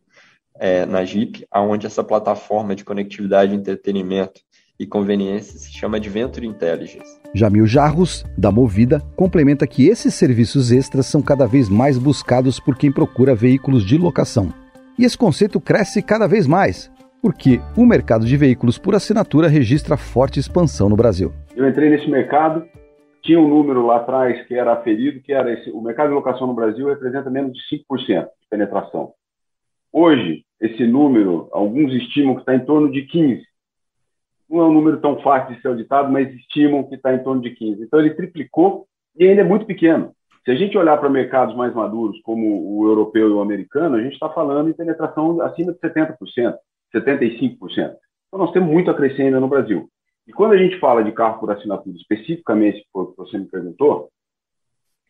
é, 0.58 0.84
na 0.84 1.04
Jeep, 1.04 1.46
onde 1.54 1.86
essa 1.86 2.02
plataforma 2.04 2.74
de 2.74 2.84
conectividade, 2.84 3.54
entretenimento 3.54 4.40
e 4.78 4.86
conveniência 4.86 5.58
se 5.58 5.72
chama 5.72 5.98
de 5.98 6.08
Venture 6.08 6.46
Intelligence. 6.46 7.18
Jamil 7.34 7.66
Jarros, 7.66 8.24
da 8.36 8.52
Movida, 8.52 9.00
complementa 9.16 9.66
que 9.66 9.88
esses 9.88 10.14
serviços 10.14 10.70
extras 10.70 11.06
são 11.06 11.20
cada 11.20 11.46
vez 11.46 11.68
mais 11.68 11.98
buscados 11.98 12.60
por 12.60 12.76
quem 12.76 12.92
procura 12.92 13.34
veículos 13.34 13.84
de 13.84 13.98
locação. 13.98 14.52
E 14.98 15.04
esse 15.04 15.18
conceito 15.18 15.60
cresce 15.60 16.02
cada 16.02 16.26
vez 16.26 16.46
mais, 16.46 16.90
porque 17.20 17.60
o 17.76 17.84
mercado 17.84 18.24
de 18.24 18.36
veículos 18.36 18.78
por 18.78 18.94
assinatura 18.94 19.48
registra 19.48 19.96
forte 19.96 20.38
expansão 20.38 20.88
no 20.88 20.96
Brasil. 20.96 21.32
Eu 21.56 21.68
entrei 21.68 21.90
nesse 21.90 22.08
mercado, 22.08 22.64
tinha 23.22 23.40
um 23.40 23.48
número 23.48 23.84
lá 23.84 23.96
atrás 23.96 24.46
que 24.46 24.54
era 24.54 24.72
aferido, 24.72 25.20
que 25.20 25.32
era 25.32 25.52
esse, 25.52 25.70
o 25.70 25.80
mercado 25.80 26.08
de 26.08 26.14
locação 26.14 26.46
no 26.46 26.54
Brasil 26.54 26.86
representa 26.86 27.28
menos 27.28 27.52
de 27.52 27.60
5% 27.76 28.24
de 28.24 28.48
penetração. 28.48 29.12
Hoje, 29.92 30.44
esse 30.60 30.86
número, 30.86 31.48
alguns 31.52 31.92
estimam 31.92 32.34
que 32.34 32.40
está 32.40 32.54
em 32.54 32.64
torno 32.64 32.90
de 32.90 33.02
15. 33.02 33.42
Não 34.48 34.60
é 34.60 34.64
um 34.64 34.72
número 34.72 35.00
tão 35.00 35.20
fácil 35.20 35.54
de 35.54 35.60
ser 35.60 35.68
auditado, 35.68 36.10
mas 36.10 36.32
estimam 36.34 36.84
que 36.84 36.94
está 36.94 37.14
em 37.14 37.22
torno 37.22 37.42
de 37.42 37.50
15. 37.50 37.82
Então, 37.82 38.00
ele 38.00 38.14
triplicou 38.14 38.86
e 39.16 39.26
ainda 39.26 39.42
é 39.42 39.44
muito 39.44 39.66
pequeno. 39.66 40.12
Se 40.44 40.50
a 40.50 40.54
gente 40.54 40.78
olhar 40.78 40.96
para 40.96 41.10
mercados 41.10 41.54
mais 41.54 41.74
maduros, 41.74 42.20
como 42.22 42.78
o 42.78 42.86
europeu 42.86 43.28
e 43.28 43.32
o 43.32 43.40
americano, 43.40 43.96
a 43.96 44.02
gente 44.02 44.14
está 44.14 44.30
falando 44.30 44.70
em 44.70 44.72
penetração 44.72 45.40
acima 45.42 45.72
de 45.72 45.78
70%, 45.78 46.16
75%. 46.94 47.58
Então, 47.68 47.98
nós 48.32 48.52
temos 48.52 48.70
muito 48.70 48.90
a 48.90 48.94
crescer 48.94 49.22
ainda 49.22 49.40
no 49.40 49.48
Brasil. 49.48 49.88
E 50.26 50.32
quando 50.32 50.52
a 50.52 50.58
gente 50.58 50.78
fala 50.78 51.02
de 51.02 51.12
carro 51.12 51.40
por 51.40 51.50
assinatura, 51.50 51.96
especificamente, 51.96 52.80
que 52.80 53.16
você 53.16 53.38
me 53.38 53.46
perguntou, 53.46 54.10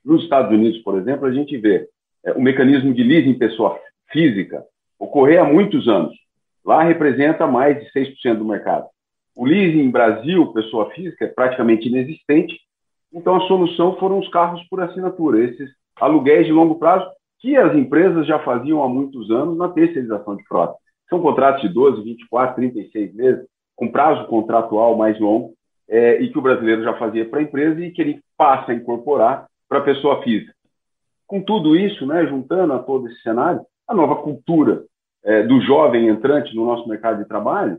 nos 0.05 0.23
Estados 0.23 0.51
Unidos, 0.51 0.79
por 0.83 0.97
exemplo, 0.97 1.27
a 1.27 1.33
gente 1.33 1.57
vê 1.59 1.89
é, 2.25 2.33
o 2.33 2.41
mecanismo 2.41 2.95
de 2.95 3.03
leasing 3.03 3.35
pessoa 3.35 3.79
física 4.11 4.65
ocorrer 4.99 5.41
há 5.41 5.45
muitos 5.45 5.88
anos. 5.88 6.15
Lá 6.65 6.83
representa 6.83 7.47
mais 7.47 7.79
de 7.79 7.91
6% 7.93 8.37
do 8.37 8.45
mercado. 8.45 8.87
O 9.37 9.47
leasing 9.47 9.91
Brasil, 9.91 10.53
pessoa 10.53 10.91
física, 10.91 11.25
é 11.25 11.29
praticamente 11.29 11.88
inexistente. 11.88 12.59
Então 13.12 13.37
a 13.37 13.47
solução 13.47 13.97
foram 13.97 14.19
os 14.19 14.29
carros 14.29 14.62
por 14.69 14.81
assinatura, 14.81 15.45
esses 15.45 15.71
aluguéis 15.97 16.47
de 16.47 16.53
longo 16.53 16.75
prazo 16.75 17.09
que 17.41 17.57
as 17.57 17.75
empresas 17.75 18.27
já 18.27 18.38
faziam 18.41 18.83
há 18.83 18.88
muitos 18.88 19.31
anos 19.31 19.57
na 19.57 19.69
terceirização 19.69 20.37
de 20.37 20.45
frota. 20.45 20.77
São 21.09 21.21
contratos 21.21 21.62
de 21.62 21.69
12, 21.69 22.03
24, 22.03 22.57
36 22.57 23.15
meses, 23.15 23.47
com 23.77 23.91
prazo 23.91 24.27
contratual 24.27 24.97
mais 24.97 25.19
longo, 25.21 25.55
é, 25.88 26.21
e 26.21 26.31
que 26.31 26.38
o 26.38 26.43
brasileiro 26.43 26.83
já 26.83 26.95
fazia 26.95 27.25
para 27.25 27.38
a 27.38 27.43
empresa 27.43 27.81
e 27.81 27.91
que 27.93 28.03
ele 28.03 28.21
passa 28.37 28.73
a 28.73 28.75
incorporar 28.75 29.47
para 29.69 29.79
a 29.79 29.83
pessoa 29.83 30.23
física. 30.23 30.53
Com 31.27 31.41
tudo 31.41 31.77
isso, 31.77 32.05
né, 32.07 32.27
juntando 32.27 32.73
a 32.73 32.79
todo 32.79 33.07
esse 33.07 33.23
cenário, 33.23 33.61
a 33.88 33.95
nova 33.95 34.16
cultura 34.16 34.85
é, 35.25 35.42
do 35.42 35.61
jovem 35.62 36.09
entrante 36.09 36.54
no 36.54 36.66
nosso 36.66 36.87
mercado 36.88 37.18
de 37.18 37.28
trabalho 37.28 37.78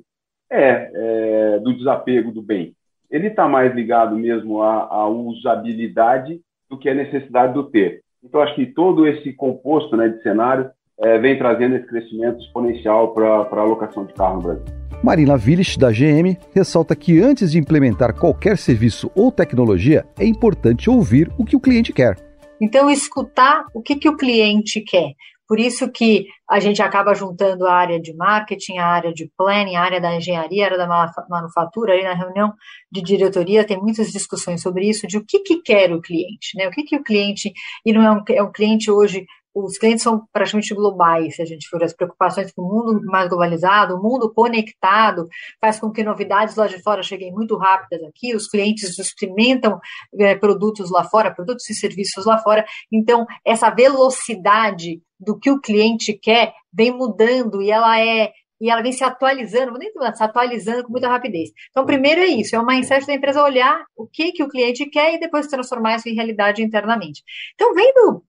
é, 0.51 0.91
é, 0.93 1.59
do 1.59 1.73
desapego 1.77 2.31
do 2.31 2.41
bem. 2.41 2.73
ele 3.09 3.27
está 3.27 3.47
mais 3.47 3.73
ligado 3.73 4.15
mesmo 4.15 4.61
à, 4.61 4.87
à, 4.87 5.07
usabilidade 5.07 6.41
do 6.69 6.77
que 6.77 6.89
à 6.89 6.93
necessidade 6.93 7.53
do 7.53 7.63
ter. 7.63 8.01
Então, 8.23 8.41
acho 8.41 8.55
que 8.55 8.65
todo 8.65 9.07
esse 9.07 9.31
composto 9.33 9.95
né, 9.95 10.09
de 10.09 10.21
cenário 10.21 10.69
é, 10.99 11.17
vem 11.17 11.37
trazendo 11.37 11.75
esse 11.75 11.87
crescimento 11.87 12.39
exponencial 12.39 13.13
para 13.13 13.43
a 13.43 13.59
alocação 13.59 14.05
de 14.05 14.13
carro 14.13 14.37
no 14.37 14.41
Brasil. 14.41 14.65
Marina 15.01 15.35
Willich, 15.35 15.79
da 15.79 15.91
GM, 15.91 16.37
ressalta 16.53 16.95
que 16.95 17.21
antes 17.21 17.51
de 17.51 17.57
implementar 17.57 18.13
qualquer 18.13 18.57
serviço 18.57 19.09
ou 19.15 19.31
tecnologia, 19.31 20.05
é 20.19 20.25
importante 20.25 20.89
ouvir 20.89 21.31
o 21.37 21.45
que 21.45 21.55
o 21.55 21.59
cliente 21.59 21.93
quer. 21.93 22.17
Então, 22.61 22.89
escutar 22.89 23.65
o 23.73 23.81
que, 23.81 23.95
que 23.95 24.09
o 24.09 24.17
cliente 24.17 24.81
quer. 24.81 25.13
Por 25.49 25.59
isso 25.59 25.91
que 25.91 26.27
a 26.47 26.59
gente 26.59 26.79
acaba 26.79 27.15
juntando 27.15 27.65
a 27.65 27.73
área 27.73 27.99
de 27.99 28.15
marketing, 28.15 28.77
a 28.77 28.85
área 28.85 29.11
de 29.11 29.31
planning, 29.35 29.75
a 29.75 29.81
área 29.81 29.99
da 29.99 30.15
engenharia, 30.15 30.63
a 30.63 30.65
área 30.67 30.77
da 30.77 30.87
manufatura, 31.27 31.93
ali 31.93 32.03
na 32.03 32.13
reunião 32.13 32.53
de 32.91 33.01
diretoria 33.01 33.65
tem 33.65 33.81
muitas 33.81 34.11
discussões 34.11 34.61
sobre 34.61 34.87
isso, 34.87 35.07
de 35.07 35.17
o 35.17 35.25
que, 35.25 35.39
que 35.39 35.59
quer 35.63 35.91
o 35.91 36.01
cliente, 36.01 36.55
né? 36.55 36.67
O 36.67 36.71
que, 36.71 36.83
que 36.83 36.95
o 36.95 37.03
cliente, 37.03 37.51
e 37.83 37.91
não 37.91 38.03
é 38.03 38.11
um, 38.11 38.23
é 38.29 38.43
um 38.43 38.51
cliente 38.51 38.91
hoje 38.91 39.25
os 39.51 39.79
clientes 39.79 40.03
são 40.03 40.23
praticamente 40.31 40.73
globais, 40.75 41.35
se 41.35 41.41
a 41.41 41.45
gente 41.45 41.67
for 41.67 41.83
as 41.83 41.93
preocupações 41.93 42.51
com 42.51 42.61
o 42.61 42.69
mundo 42.69 43.01
mais 43.05 43.27
globalizado, 43.27 43.95
o 43.95 44.01
mundo 44.01 44.31
conectado, 44.31 45.27
faz 45.59 45.79
com 45.79 45.91
que 45.91 46.03
novidades 46.03 46.55
lá 46.55 46.67
de 46.67 46.81
fora 46.81 47.01
cheguem 47.01 47.31
muito 47.31 47.57
rápidas 47.57 48.07
aqui, 48.07 48.35
os 48.35 48.47
clientes 48.47 48.97
experimentam 48.97 49.79
é, 50.19 50.35
produtos 50.35 50.91
lá 50.91 51.03
fora, 51.03 51.33
produtos 51.33 51.67
e 51.69 51.73
serviços 51.73 52.25
lá 52.25 52.37
fora, 52.37 52.63
então 52.91 53.25
essa 53.43 53.71
velocidade 53.71 55.01
do 55.19 55.37
que 55.37 55.51
o 55.51 55.59
cliente 55.59 56.13
quer 56.13 56.53
vem 56.71 56.91
mudando 56.91 57.61
e 57.61 57.71
ela 57.71 57.99
é 57.99 58.31
e 58.61 58.69
ela 58.69 58.81
vem 58.81 58.91
se 58.91 59.05
atualizando, 59.05 59.77
nem 59.77 59.89
se 60.13 60.21
atualizando 60.23 60.83
com 60.83 60.91
muita 60.91 61.07
rapidez. 61.07 61.49
Então, 61.69 61.85
primeiro 61.85 62.19
é 62.19 62.27
isso, 62.27 62.53
é 62.53 62.59
o 62.59 62.65
mindset 62.65 63.07
da 63.07 63.13
empresa 63.13 63.41
olhar 63.41 63.85
o 63.95 64.05
que, 64.05 64.33
que 64.33 64.43
o 64.43 64.49
cliente 64.49 64.85
quer 64.87 65.13
e 65.13 65.19
depois 65.19 65.47
transformar 65.47 65.95
isso 65.95 66.09
em 66.09 66.13
realidade 66.13 66.61
internamente. 66.61 67.23
Então, 67.55 67.73
vendo 67.73 68.21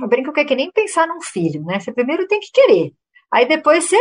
eu 0.00 0.08
brinco 0.08 0.32
que 0.32 0.40
é 0.40 0.44
que 0.44 0.54
nem 0.54 0.70
pensar 0.70 1.06
num 1.06 1.20
filho, 1.20 1.62
né? 1.64 1.80
Você 1.80 1.92
primeiro 1.92 2.26
tem 2.26 2.40
que 2.40 2.50
querer. 2.52 2.92
Aí 3.32 3.46
depois 3.46 3.84
você 3.84 3.98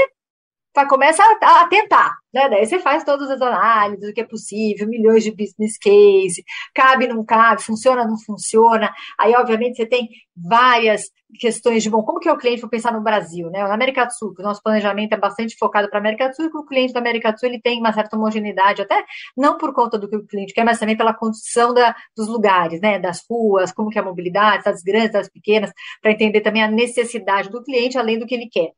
começa 0.85 1.23
a, 1.23 1.61
a, 1.61 1.67
tentar, 1.67 2.11
né? 2.33 2.49
Daí 2.49 2.65
você 2.65 2.79
faz 2.79 3.03
todas 3.03 3.29
as 3.29 3.41
análises, 3.41 4.09
o 4.09 4.13
que 4.13 4.21
é 4.21 4.25
possível, 4.25 4.87
milhões 4.87 5.23
de 5.23 5.31
business 5.31 5.77
case, 5.77 6.43
cabe, 6.73 7.07
não 7.07 7.23
cabe, 7.23 7.63
funciona, 7.63 8.05
não 8.05 8.17
funciona. 8.17 8.93
Aí, 9.17 9.33
obviamente, 9.35 9.77
você 9.77 9.85
tem 9.85 10.09
várias 10.35 11.03
questões 11.39 11.83
de, 11.83 11.89
bom, 11.89 12.03
como 12.03 12.19
que 12.19 12.27
é 12.27 12.33
o 12.33 12.37
cliente 12.37 12.61
for 12.61 12.69
pensar 12.69 12.91
no 12.91 13.01
Brasil, 13.01 13.49
né? 13.49 13.59
Na 13.59 13.73
América 13.73 14.05
do 14.05 14.11
Sul, 14.11 14.33
que 14.33 14.41
o 14.41 14.45
nosso 14.45 14.61
planejamento 14.61 15.13
é 15.13 15.17
bastante 15.17 15.55
focado 15.57 15.89
para 15.89 15.99
a 15.99 16.01
América 16.01 16.29
do 16.29 16.35
Sul, 16.35 16.51
que 16.51 16.57
o 16.57 16.65
cliente 16.65 16.93
da 16.93 16.99
América 16.99 17.31
do 17.31 17.39
Sul 17.39 17.49
ele 17.49 17.61
tem 17.61 17.79
uma 17.79 17.93
certa 17.93 18.17
homogeneidade, 18.17 18.81
até 18.81 19.03
não 19.37 19.57
por 19.57 19.73
conta 19.73 19.97
do 19.97 20.09
que 20.09 20.15
o 20.15 20.25
cliente 20.27 20.53
quer, 20.53 20.65
mas 20.65 20.79
também 20.79 20.97
pela 20.97 21.13
condição 21.13 21.73
da, 21.73 21.95
dos 22.15 22.27
lugares, 22.27 22.81
né? 22.81 22.99
Das 22.99 23.23
ruas, 23.29 23.71
como 23.71 23.89
que 23.89 23.97
é 23.97 24.01
a 24.01 24.05
mobilidade, 24.05 24.63
das 24.63 24.81
grandes, 24.81 25.11
das 25.11 25.29
pequenas, 25.29 25.71
para 26.01 26.11
entender 26.11 26.41
também 26.41 26.63
a 26.63 26.69
necessidade 26.69 27.49
do 27.49 27.63
cliente, 27.63 27.97
além 27.97 28.19
do 28.19 28.25
que 28.25 28.35
ele 28.35 28.49
quer 28.49 28.71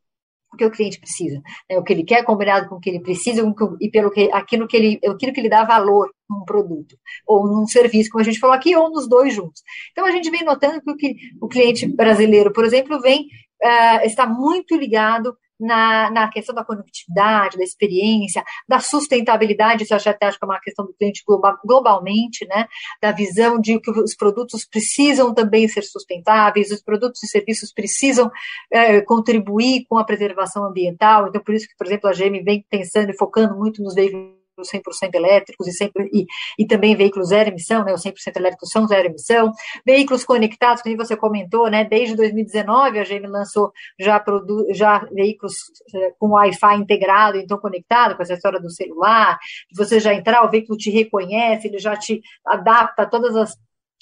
o 0.53 0.57
que 0.57 0.65
o 0.65 0.71
cliente 0.71 0.99
precisa, 0.99 1.41
né? 1.69 1.77
o 1.77 1.83
que 1.83 1.93
ele 1.93 2.03
quer 2.03 2.23
combinado 2.23 2.69
com 2.69 2.75
o 2.75 2.79
que 2.79 2.89
ele 2.89 2.99
precisa 2.99 3.41
e 3.81 3.89
pelo 3.89 4.09
que 4.09 4.31
aquilo 4.31 4.67
que 4.67 4.77
ele 4.77 4.99
aquilo 5.05 5.33
que 5.33 5.39
ele 5.39 5.49
dá 5.49 5.63
valor 5.63 6.09
num 6.29 6.43
produto 6.45 6.97
ou 7.25 7.47
num 7.47 7.67
serviço, 7.67 8.09
como 8.09 8.21
a 8.21 8.25
gente 8.25 8.39
falou 8.39 8.55
aqui, 8.55 8.75
ou 8.75 8.89
nos 8.89 9.07
dois 9.07 9.33
juntos. 9.33 9.61
Então 9.91 10.05
a 10.05 10.11
gente 10.11 10.29
vem 10.29 10.43
notando 10.43 10.81
que 10.81 10.91
o, 10.91 10.95
que, 10.95 11.15
o 11.41 11.47
cliente 11.47 11.87
brasileiro, 11.87 12.51
por 12.51 12.65
exemplo, 12.65 12.99
vem 12.99 13.27
uh, 13.63 14.05
está 14.05 14.25
muito 14.25 14.75
ligado 14.75 15.35
na, 15.59 16.09
na 16.11 16.29
questão 16.29 16.53
da 16.53 16.63
conectividade, 16.63 17.57
da 17.57 17.63
experiência, 17.63 18.43
da 18.67 18.79
sustentabilidade, 18.79 19.83
isso 19.83 19.93
eu 19.93 19.97
até 19.97 20.27
acho 20.27 20.37
que 20.37 20.45
é 20.45 20.47
uma 20.47 20.59
questão 20.59 20.85
do 20.85 20.93
cliente 20.93 21.23
global, 21.25 21.57
globalmente, 21.65 22.45
né? 22.47 22.67
Da 23.01 23.11
visão 23.11 23.59
de 23.59 23.79
que 23.79 23.91
os 23.91 24.15
produtos 24.15 24.65
precisam 24.65 25.33
também 25.33 25.67
ser 25.67 25.83
sustentáveis, 25.83 26.71
os 26.71 26.81
produtos 26.81 27.23
e 27.23 27.27
serviços 27.27 27.71
precisam 27.73 28.31
é, 28.71 29.01
contribuir 29.01 29.85
com 29.89 29.97
a 29.97 30.03
preservação 30.03 30.65
ambiental. 30.65 31.27
Então, 31.27 31.41
por 31.41 31.53
isso 31.53 31.67
que, 31.67 31.75
por 31.75 31.87
exemplo, 31.87 32.09
a 32.09 32.13
GM 32.13 32.43
vem 32.43 32.65
pensando 32.69 33.09
e 33.09 33.17
focando 33.17 33.55
muito 33.55 33.81
nos 33.81 33.95
veículos 33.95 34.36
100% 34.63 35.13
elétricos 35.13 35.67
e, 35.67 35.71
sempre, 35.71 36.09
e, 36.13 36.25
e, 36.57 36.65
também 36.65 36.95
veículos 36.95 37.29
zero 37.29 37.49
emissão, 37.49 37.83
né, 37.83 37.93
os 37.93 38.01
100% 38.01 38.37
elétricos 38.37 38.69
são 38.69 38.87
zero 38.87 39.07
emissão, 39.07 39.51
veículos 39.85 40.23
conectados, 40.23 40.81
como 40.81 40.97
você 40.97 41.15
comentou, 41.15 41.69
né, 41.69 41.83
desde 41.83 42.15
2019 42.15 42.99
a 42.99 43.03
GM 43.03 43.27
lançou 43.27 43.71
já, 43.99 44.19
produ, 44.19 44.65
já 44.73 44.99
veículos 45.11 45.53
eh, 45.93 46.13
com 46.19 46.29
Wi-Fi 46.29 46.75
integrado, 46.75 47.37
então 47.37 47.57
conectado 47.57 48.15
com 48.15 48.23
essa 48.23 48.33
história 48.33 48.59
do 48.59 48.69
celular, 48.69 49.37
você 49.75 49.99
já 49.99 50.13
entrar, 50.13 50.43
o 50.43 50.49
veículo 50.49 50.77
te 50.77 50.89
reconhece, 50.89 51.67
ele 51.67 51.79
já 51.79 51.95
te 51.95 52.21
adapta 52.45 53.05
todas 53.05 53.35
as 53.35 53.57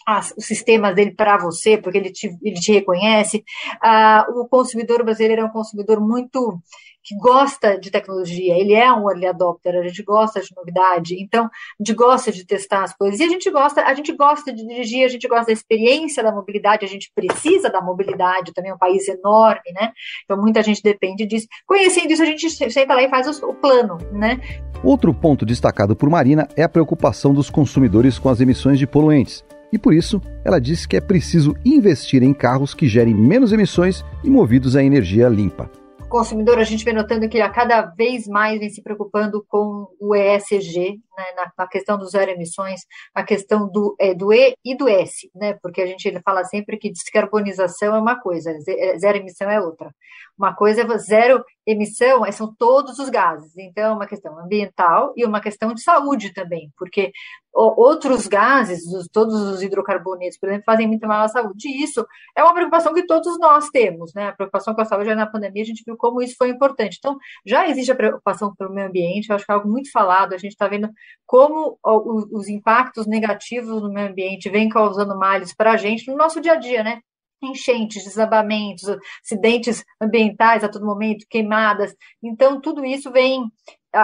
as, 0.05 0.33
os 0.38 0.45
sistemas 0.45 0.93
dele 0.93 1.12
para 1.12 1.38
você, 1.38 1.77
porque 1.77 1.97
ele 1.97 2.12
te, 2.12 2.27
ele 2.43 2.59
te 2.59 2.71
reconhece. 2.71 3.43
Ah, 3.81 4.25
o 4.29 4.47
consumidor 4.47 5.03
brasileiro 5.03 5.41
é 5.41 5.45
um 5.45 5.50
consumidor 5.50 6.00
muito 6.00 6.59
que 7.05 7.15
gosta 7.17 7.79
de 7.79 7.91
tecnologia, 7.91 8.57
ele 8.57 8.74
é 8.74 8.91
um 8.91 9.07
early 9.07 9.27
adopter, 9.27 9.75
a 9.75 9.88
gente 9.88 10.01
gosta 10.01 10.41
de 10.41 10.50
novidade, 10.55 11.15
então 11.21 11.45
a 11.45 11.50
gente 11.79 11.93
gosta 11.93 12.31
de 12.31 12.43
testar 12.43 12.83
as 12.83 12.97
coisas, 12.97 13.19
e 13.19 13.24
a 13.24 13.29
gente 13.29 13.50
gosta, 13.51 13.83
a 13.83 13.93
gente 13.93 14.12
gosta 14.13 14.51
de 14.51 14.65
dirigir, 14.65 15.05
a 15.05 15.07
gente 15.07 15.27
gosta 15.27 15.45
da 15.45 15.53
experiência 15.53 16.24
da 16.24 16.31
mobilidade, 16.31 16.83
a 16.83 16.88
gente 16.88 17.12
precisa 17.13 17.69
da 17.69 17.79
mobilidade, 17.79 18.51
também 18.53 18.71
é 18.71 18.74
um 18.74 18.77
país 18.79 19.07
enorme, 19.07 19.71
né? 19.71 19.91
Então 20.24 20.35
muita 20.35 20.63
gente 20.63 20.81
depende 20.81 21.27
disso. 21.27 21.47
Conhecendo 21.67 22.12
isso, 22.12 22.24
a 22.24 22.25
gente 22.25 22.50
senta 22.50 22.95
lá 22.95 23.03
e 23.03 23.09
faz 23.09 23.27
o 23.43 23.53
plano, 23.53 24.00
né? 24.12 24.39
Outro 24.83 25.13
ponto 25.13 25.45
destacado 25.45 25.95
por 25.95 26.09
Marina 26.09 26.47
é 26.55 26.63
a 26.63 26.69
preocupação 26.69 27.35
dos 27.35 27.51
consumidores 27.51 28.17
com 28.17 28.29
as 28.29 28.41
emissões 28.41 28.79
de 28.79 28.88
poluentes. 28.88 29.45
E 29.71 29.77
por 29.77 29.93
isso, 29.93 30.19
ela 30.43 30.59
disse 30.59 30.88
que 30.88 30.97
é 30.97 31.01
preciso 31.01 31.55
investir 31.63 32.24
em 32.24 32.33
carros 32.33 32.74
que 32.74 32.88
gerem 32.88 33.13
menos 33.13 33.53
emissões 33.53 34.03
e 34.24 34.29
movidos 34.29 34.75
a 34.75 34.83
energia 34.83 35.29
limpa 35.29 35.69
consumidor, 36.09 36.59
a 36.59 36.63
gente 36.63 36.85
vem 36.85 36.93
notando 36.93 37.27
que 37.27 37.38
ele 37.38 37.43
a 37.43 37.50
cada 37.50 37.81
vez 37.81 38.27
mais 38.27 38.59
vem 38.59 38.69
se 38.69 38.81
preocupando 38.81 39.45
com 39.47 39.88
o 40.00 40.15
ESG, 40.15 41.00
né, 41.17 41.25
na, 41.36 41.51
na, 41.57 41.67
questão 41.67 41.98
dos 41.98 42.12
zero 42.12 42.31
emissões, 42.31 42.81
a 43.13 43.24
questão 43.24 43.69
do, 43.69 43.95
é, 44.00 44.13
do 44.13 44.34
E 44.34 44.55
e 44.63 44.75
do 44.75 44.88
S, 44.88 45.29
né, 45.34 45.57
porque 45.62 45.81
a 45.81 45.86
gente 45.86 46.19
fala 46.22 46.43
sempre 46.43 46.77
que 46.77 46.91
descarbonização 46.91 47.95
é 47.95 48.00
uma 48.00 48.19
coisa, 48.19 48.51
é, 48.67 48.98
zero 48.98 49.17
emissão 49.17 49.50
é 49.50 49.60
outra. 49.60 49.93
Uma 50.38 50.53
coisa 50.53 50.81
é 50.81 50.98
zero 50.98 51.43
emissão, 51.65 52.25
é, 52.25 52.31
são 52.31 52.53
todos 52.57 53.00
os 53.00 53.10
gases, 53.10 53.57
então 53.57 53.84
é 53.84 53.93
uma 53.93 54.07
questão 54.07 54.38
ambiental 54.38 55.13
e 55.15 55.25
uma 55.25 55.41
questão 55.41 55.74
de 55.74 55.81
saúde 55.81 56.34
também, 56.34 56.72
porque 56.77 57.12
outros 57.55 58.27
gases, 58.27 58.84
todos 59.12 59.34
os 59.34 59.63
hidrocarbonetos, 59.63 60.38
por 60.38 60.50
exemplo, 60.50 60.65
fazem 60.65 60.88
muito 60.88 61.07
mal 61.07 61.24
à 61.24 61.27
saúde. 61.27 61.69
E 61.69 61.84
isso 61.84 62.05
é 62.36 62.43
uma 62.43 62.53
preocupação 62.53 62.93
que 62.93 63.05
todos 63.05 63.39
nós 63.39 63.69
temos, 63.69 64.13
né? 64.13 64.27
A 64.27 64.34
preocupação 64.34 64.75
com 64.75 64.81
a 64.81 64.86
saúde 64.86 65.15
na 65.15 65.25
pandemia, 65.25 65.63
a 65.63 65.65
gente 65.65 65.84
viu 65.86 65.95
como 65.95 66.22
isso 66.22 66.36
foi 66.38 66.50
importante. 66.50 66.98
Então, 67.00 67.17
já 67.45 67.67
existe 67.67 67.91
a 67.91 67.95
preocupação 67.95 68.53
pelo 68.55 68.74
meio 68.74 68.88
ambiente, 68.88 69.29
eu 69.29 69.36
acho 69.36 69.45
que 69.45 69.51
é 69.51 69.55
algo 69.55 69.69
muito 69.69 69.89
falado, 69.91 70.34
a 70.34 70.38
gente 70.38 70.51
está 70.51 70.67
vendo 70.67 70.89
como 71.25 71.77
os 71.83 72.47
impactos 72.47 73.07
negativos 73.07 73.81
no 73.81 73.91
meio 73.91 74.09
ambiente 74.09 74.50
vêm 74.50 74.69
causando 74.69 75.17
males 75.17 75.53
para 75.53 75.71
a 75.71 75.77
gente 75.77 76.07
no 76.09 76.15
nosso 76.15 76.39
dia 76.39 76.53
a 76.53 76.57
dia, 76.57 76.83
né? 76.83 77.01
enchentes, 77.41 78.03
desabamentos, 78.03 78.83
acidentes 79.24 79.83
ambientais 80.01 80.63
a 80.63 80.69
todo 80.69 80.85
momento, 80.85 81.25
queimadas. 81.29 81.95
Então, 82.24 82.59
tudo 82.59 82.85
isso 82.85 83.12
vem 83.12 83.43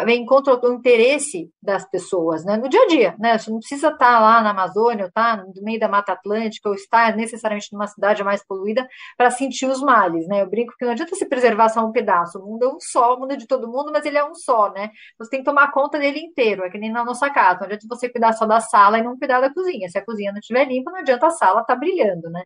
vem 0.06 0.26
contra 0.26 0.56
o 0.56 0.74
interesse 0.74 1.52
das 1.62 1.88
pessoas, 1.90 2.46
né? 2.46 2.56
No 2.58 2.70
dia 2.70 2.82
a 2.84 2.88
dia, 2.88 3.16
né? 3.20 3.38
Você 3.38 3.52
não 3.52 3.60
precisa 3.60 3.90
estar 3.90 4.20
lá 4.20 4.42
na 4.42 4.52
Amazônia, 4.52 5.04
ou 5.04 5.10
estar 5.10 5.38
no 5.38 5.52
meio 5.62 5.80
da 5.80 5.88
Mata 5.88 6.14
Atlântica, 6.14 6.70
ou 6.70 6.76
estar 6.76 7.16
necessariamente 7.16 7.74
numa 7.74 7.88
cidade 7.88 8.24
mais 8.24 8.46
poluída 8.46 8.88
para 9.18 9.30
sentir 9.32 9.66
os 9.66 9.82
males, 9.82 10.28
né? 10.28 10.42
Eu 10.42 10.50
brinco 10.50 10.74
que 10.78 10.86
não 10.86 10.94
adianta 10.94 11.16
se 11.16 11.28
preservar 11.28 11.70
só 11.70 11.86
um 11.86 11.92
pedaço. 11.92 12.40
O 12.40 12.46
mundo 12.46 12.64
é 12.64 12.68
um 12.70 12.80
só, 12.80 13.16
o 13.16 13.20
mundo 13.20 13.34
é 13.34 13.36
de 13.36 13.48
todo 13.48 13.68
mundo, 13.68 13.92
mas 13.92 14.06
ele 14.06 14.18
é 14.18 14.24
um 14.24 14.34
só, 14.34 14.72
né? 14.72 14.92
Você 15.20 15.30
tem 15.30 15.40
que 15.40 15.46
tomar 15.46 15.72
conta 15.72 16.00
dele 16.00 16.20
inteiro, 16.20 16.64
é 16.64 16.70
que 16.70 16.78
nem 16.78 16.92
na 16.92 17.04
nossa 17.04 17.30
casa. 17.30 17.60
Não 17.60 17.66
adianta 17.66 17.86
você 17.90 18.10
cuidar 18.10 18.34
só 18.34 18.46
da 18.46 18.62
sala 18.62 18.98
e 18.98 19.04
não 19.04 19.18
cuidar 19.18 19.42
da 19.42 19.54
cozinha. 19.54 19.90
Se 19.90 19.98
a 19.98 20.06
cozinha 20.06 20.32
não 20.32 20.40
estiver 20.40 20.66
limpa, 20.66 20.92
não 20.92 21.00
adianta 21.00 21.28
a 21.28 21.32
sala 21.32 21.62
estar 21.62 21.74
tá 21.74 21.80
brilhando, 21.80 22.30
né? 22.30 22.44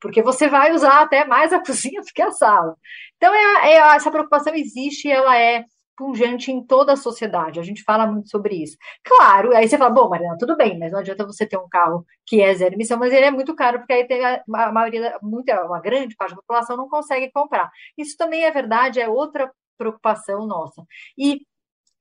Porque 0.00 0.22
você 0.22 0.48
vai 0.48 0.72
usar 0.72 1.00
até 1.02 1.24
mais 1.24 1.52
a 1.52 1.58
cozinha 1.64 2.00
do 2.00 2.06
que 2.14 2.22
a 2.22 2.30
sala. 2.30 2.76
Então, 3.16 3.34
é, 3.34 3.72
é 3.72 3.76
essa 3.96 4.10
preocupação 4.10 4.54
existe 4.54 5.10
ela 5.10 5.36
é 5.38 5.64
pungente 5.96 6.50
em 6.50 6.64
toda 6.64 6.92
a 6.92 6.96
sociedade. 6.96 7.60
A 7.60 7.62
gente 7.62 7.82
fala 7.82 8.06
muito 8.06 8.28
sobre 8.28 8.62
isso. 8.62 8.76
Claro, 9.04 9.54
aí 9.56 9.68
você 9.68 9.78
fala, 9.78 9.90
bom, 9.90 10.08
Mariana, 10.08 10.36
tudo 10.38 10.56
bem, 10.56 10.78
mas 10.78 10.92
não 10.92 11.00
adianta 11.00 11.26
você 11.26 11.46
ter 11.46 11.56
um 11.56 11.68
carro 11.68 12.04
que 12.26 12.40
é 12.40 12.54
zero 12.54 12.74
emissão, 12.74 12.98
mas 12.98 13.12
ele 13.12 13.26
é 13.26 13.30
muito 13.30 13.54
caro, 13.54 13.78
porque 13.78 13.92
aí 13.92 14.06
tem 14.06 14.24
a, 14.24 14.42
a 14.54 14.72
maioria, 14.72 15.18
muita, 15.22 15.64
uma 15.64 15.80
grande 15.80 16.16
parte 16.16 16.30
da 16.30 16.36
população 16.36 16.76
não 16.76 16.88
consegue 16.88 17.30
comprar. 17.32 17.70
Isso 17.96 18.16
também 18.16 18.44
é 18.44 18.50
verdade, 18.50 19.00
é 19.00 19.08
outra 19.08 19.50
preocupação 19.78 20.46
nossa. 20.46 20.84
E, 21.18 21.40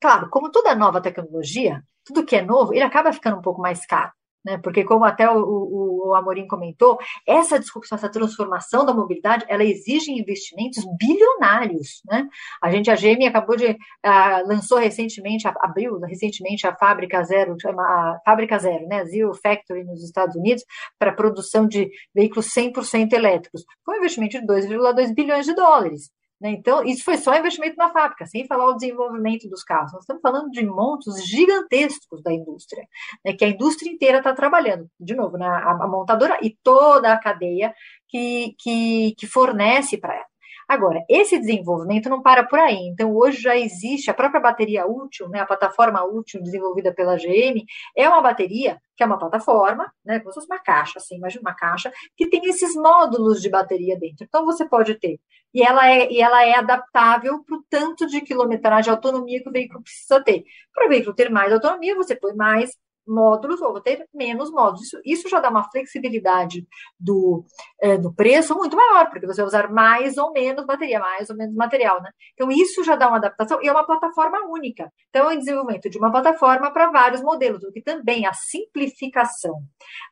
claro, 0.01 0.29
como 0.29 0.51
toda 0.51 0.75
nova 0.75 1.01
tecnologia, 1.01 1.83
tudo 2.05 2.25
que 2.25 2.35
é 2.35 2.41
novo, 2.41 2.73
ele 2.73 2.83
acaba 2.83 3.13
ficando 3.13 3.37
um 3.37 3.41
pouco 3.41 3.61
mais 3.61 3.85
caro. 3.85 4.11
Né? 4.43 4.57
Porque 4.57 4.83
como 4.83 5.05
até 5.05 5.29
o, 5.29 5.37
o, 5.37 6.09
o, 6.09 6.15
Amorim 6.15 6.47
comentou, 6.47 6.97
essa 7.27 7.59
disrupção, 7.59 7.97
essa 7.97 8.09
transformação 8.09 8.85
da 8.85 8.93
mobilidade, 8.93 9.45
ela 9.47 9.63
exige 9.63 10.11
investimentos 10.11 10.83
bilionários, 10.97 12.01
né? 12.05 12.27
A 12.61 12.71
gente, 12.71 12.91
a 12.91 12.95
GM 12.95 13.25
acabou 13.27 13.55
de 13.55 13.67
uh, 13.67 14.47
lançou 14.47 14.77
recentemente, 14.77 15.47
abriu 15.47 15.99
recentemente 15.99 16.67
a 16.67 16.75
fábrica 16.75 17.23
zero, 17.23 17.55
a 17.79 18.19
fábrica 18.25 18.59
zero, 18.59 18.87
né? 18.87 19.05
Zero 19.05 19.33
Factory 19.33 19.83
nos 19.83 20.03
Estados 20.03 20.35
Unidos 20.35 20.63
para 20.99 21.13
produção 21.13 21.67
de 21.67 21.89
veículos 22.13 22.47
100% 22.53 23.13
elétricos. 23.13 23.63
Foi 23.85 23.95
um 23.95 23.99
investimento 23.99 24.39
de 24.39 24.45
2,2 24.45 25.13
bilhões 25.13 25.45
de 25.45 25.53
dólares. 25.53 26.11
Né? 26.43 26.51
Então, 26.51 26.83
isso 26.83 27.05
foi 27.05 27.15
só 27.15 27.33
investimento 27.37 27.77
na 27.77 27.89
fábrica, 27.89 28.25
sem 28.25 28.45
falar 28.45 28.65
o 28.65 28.73
desenvolvimento 28.73 29.47
dos 29.47 29.63
carros. 29.63 29.93
Nós 29.93 30.03
estamos 30.03 30.21
falando 30.21 30.51
de 30.51 30.65
montos 30.65 31.25
gigantescos 31.25 32.21
da 32.21 32.33
indústria, 32.33 32.85
né? 33.23 33.31
que 33.31 33.45
a 33.45 33.47
indústria 33.47 33.89
inteira 33.89 34.17
está 34.17 34.33
trabalhando. 34.33 34.89
De 34.99 35.15
novo, 35.15 35.37
né? 35.37 35.47
a, 35.47 35.71
a, 35.71 35.87
montadora 35.87 36.37
e 36.41 36.53
toda 36.61 37.13
a 37.13 37.17
cadeia 37.17 37.73
que, 38.09 38.53
que, 38.59 39.15
que 39.17 39.25
fornece 39.25 39.97
para 39.97 40.15
ela. 40.15 40.32
Agora, 40.67 41.03
esse 41.09 41.39
desenvolvimento 41.39 42.09
não 42.09 42.21
para 42.21 42.43
por 42.43 42.59
aí. 42.59 42.87
Então, 42.87 43.15
hoje 43.15 43.41
já 43.41 43.57
existe 43.57 44.09
a 44.09 44.13
própria 44.13 44.41
bateria 44.41 44.85
útil, 44.85 45.29
né, 45.29 45.39
a 45.39 45.45
plataforma 45.45 46.03
útil 46.03 46.41
desenvolvida 46.41 46.93
pela 46.93 47.17
GM, 47.17 47.63
é 47.95 48.07
uma 48.07 48.21
bateria 48.21 48.79
que 48.95 49.03
é 49.03 49.05
uma 49.05 49.17
plataforma, 49.17 49.91
né, 50.05 50.19
como 50.19 50.31
se 50.31 50.35
fosse 50.35 50.47
uma 50.47 50.59
caixa, 50.59 50.99
assim, 50.99 51.15
imagina 51.15 51.41
uma 51.41 51.55
caixa, 51.55 51.91
que 52.15 52.27
tem 52.29 52.45
esses 52.45 52.75
módulos 52.75 53.41
de 53.41 53.49
bateria 53.49 53.97
dentro. 53.97 54.23
Então, 54.23 54.45
você 54.45 54.67
pode 54.67 54.95
ter. 54.95 55.19
E 55.53 55.61
ela 55.63 55.87
é, 55.89 56.11
e 56.11 56.21
ela 56.21 56.45
é 56.45 56.55
adaptável 56.55 57.43
para 57.43 57.55
o 57.55 57.63
tanto 57.69 58.07
de 58.07 58.21
quilometragem, 58.21 58.91
autonomia 58.91 59.41
que 59.41 59.49
o 59.49 59.51
veículo 59.51 59.83
precisa 59.83 60.23
ter. 60.23 60.43
Para 60.73 60.87
o 60.87 60.89
veículo 60.89 61.15
ter 61.15 61.29
mais 61.29 61.51
autonomia, 61.53 61.95
você 61.95 62.15
põe 62.15 62.33
mais 62.35 62.71
módulos 63.07 63.61
ou 63.61 63.71
vou 63.71 63.81
ter 63.81 64.07
menos 64.13 64.51
módulos. 64.51 64.83
Isso, 64.83 65.01
isso 65.05 65.29
já 65.29 65.39
dá 65.39 65.49
uma 65.49 65.69
flexibilidade 65.69 66.65
do, 66.99 67.45
é, 67.81 67.97
do 67.97 68.13
preço 68.13 68.55
muito 68.55 68.75
maior, 68.75 69.09
porque 69.09 69.25
você 69.25 69.41
vai 69.41 69.47
usar 69.47 69.71
mais 69.71 70.17
ou 70.17 70.31
menos 70.31 70.65
bateria, 70.65 70.99
mais 70.99 71.29
ou 71.29 71.35
menos 71.35 71.55
material, 71.55 72.01
né? 72.01 72.11
Então, 72.33 72.51
isso 72.51 72.83
já 72.83 72.95
dá 72.95 73.07
uma 73.07 73.17
adaptação 73.17 73.61
e 73.61 73.67
é 73.67 73.71
uma 73.71 73.85
plataforma 73.85 74.39
única. 74.47 74.91
Então, 75.09 75.29
é 75.29 75.35
o 75.35 75.39
desenvolvimento 75.39 75.89
de 75.89 75.97
uma 75.97 76.11
plataforma 76.11 76.71
para 76.71 76.91
vários 76.91 77.21
modelos, 77.21 77.63
o 77.63 77.71
que 77.71 77.81
também 77.81 78.25
a 78.25 78.33
simplificação 78.33 79.61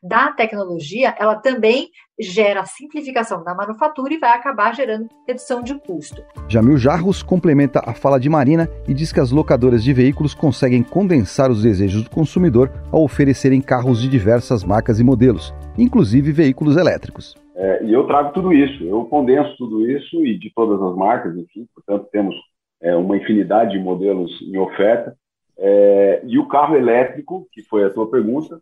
da 0.02 0.32
tecnologia, 0.32 1.16
ela 1.18 1.36
também 1.36 1.90
gera 2.20 2.66
simplificação 2.66 3.44
da 3.44 3.56
manufatura 3.56 4.14
e 4.14 4.18
vai 4.18 4.32
acabar 4.32 4.76
gerando 4.76 5.08
redução 5.28 5.62
de 5.62 5.76
custo. 5.80 6.22
Jamil 6.48 6.78
Jarros 6.78 7.24
complementa 7.24 7.82
a 7.86 7.94
fala 7.94 8.20
de 8.20 8.30
Marina 8.30 8.68
e 8.88 8.94
diz 8.94 9.12
que 9.12 9.20
as 9.20 9.32
locadoras 9.32 9.84
de 9.84 9.94
veículos 9.94 10.34
conseguem 10.34 10.84
condensar 10.84 11.50
os 11.50 11.64
desejos 11.64 12.04
do 12.04 12.10
consumidor 12.10 12.72
ao 12.92 13.04
oferecerem 13.04 13.62
carros 13.62 14.02
de 14.02 14.08
diversas 14.08 14.64
marcas 14.64 15.00
e 15.00 15.04
modelos, 15.04 15.54
inclusive 15.78 16.32
veículos 16.32 16.78
elétricos. 16.78 17.36
É, 17.56 17.84
e 17.84 17.94
eu 17.94 18.06
trago 18.08 18.34
tudo 18.34 18.54
isso, 18.54 18.84
eu 18.84 19.06
condenso 19.06 19.56
tudo 19.58 19.90
isso 19.90 20.26
e 20.26 20.38
de 20.38 20.52
todas 20.54 20.82
as 20.82 20.96
marcas, 20.96 21.38
enfim, 21.38 21.68
portanto 21.76 22.08
temos 22.12 22.36
é, 22.82 22.96
uma 22.96 23.16
infinidade 23.16 23.72
de 23.72 23.80
modelos 23.80 24.32
em 24.42 24.58
oferta. 24.58 25.16
É, 25.58 26.22
e 26.26 26.40
o 26.40 26.48
carro 26.48 26.76
elétrico, 26.76 27.48
que 27.52 27.62
foi 27.62 27.84
a 27.84 27.90
tua 27.90 28.10
pergunta, 28.10 28.60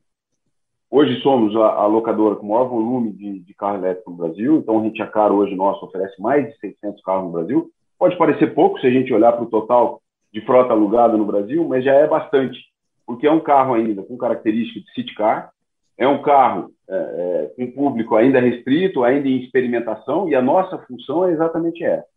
Hoje 0.91 1.21
somos 1.21 1.55
a, 1.55 1.67
a, 1.73 1.85
locadora 1.85 2.35
com 2.35 2.47
maior 2.47 2.67
volume 2.67 3.11
de, 3.11 3.39
de, 3.39 3.53
carro 3.53 3.77
elétrico 3.77 4.09
no 4.09 4.17
Brasil, 4.17 4.57
então 4.57 4.75
o 4.75 4.81
Rentia 4.81 5.05
Car 5.05 5.31
hoje 5.31 5.55
nosso 5.55 5.85
oferece 5.85 6.19
mais 6.19 6.47
de 6.47 6.57
600 6.57 7.03
carros 7.03 7.25
no 7.25 7.31
Brasil. 7.31 7.69
Pode 7.97 8.17
parecer 8.17 8.55
pouco 8.55 8.79
se 8.79 8.87
a 8.87 8.89
gente 8.89 9.13
olhar 9.13 9.33
para 9.33 9.43
o 9.43 9.49
total 9.49 10.01
de 10.33 10.41
frota 10.41 10.73
alugada 10.73 11.15
no 11.15 11.25
Brasil, 11.25 11.63
mas 11.67 11.83
já 11.83 11.93
é 11.93 12.07
bastante, 12.07 12.57
porque 13.05 13.27
é 13.27 13.31
um 13.31 13.39
carro 13.39 13.75
ainda 13.75 14.01
com 14.01 14.17
característica 14.17 14.79
de 14.79 14.91
city 14.93 15.13
car, 15.13 15.51
é 15.95 16.07
um 16.07 16.23
carro 16.23 16.71
é, 16.89 16.95
é, 16.95 17.53
com 17.55 17.71
público 17.71 18.15
ainda 18.15 18.39
restrito, 18.39 19.03
ainda 19.03 19.27
em 19.27 19.43
experimentação, 19.43 20.27
e 20.27 20.33
a 20.33 20.41
nossa 20.41 20.79
função 20.79 21.23
é 21.23 21.31
exatamente 21.31 21.83
essa: 21.83 22.07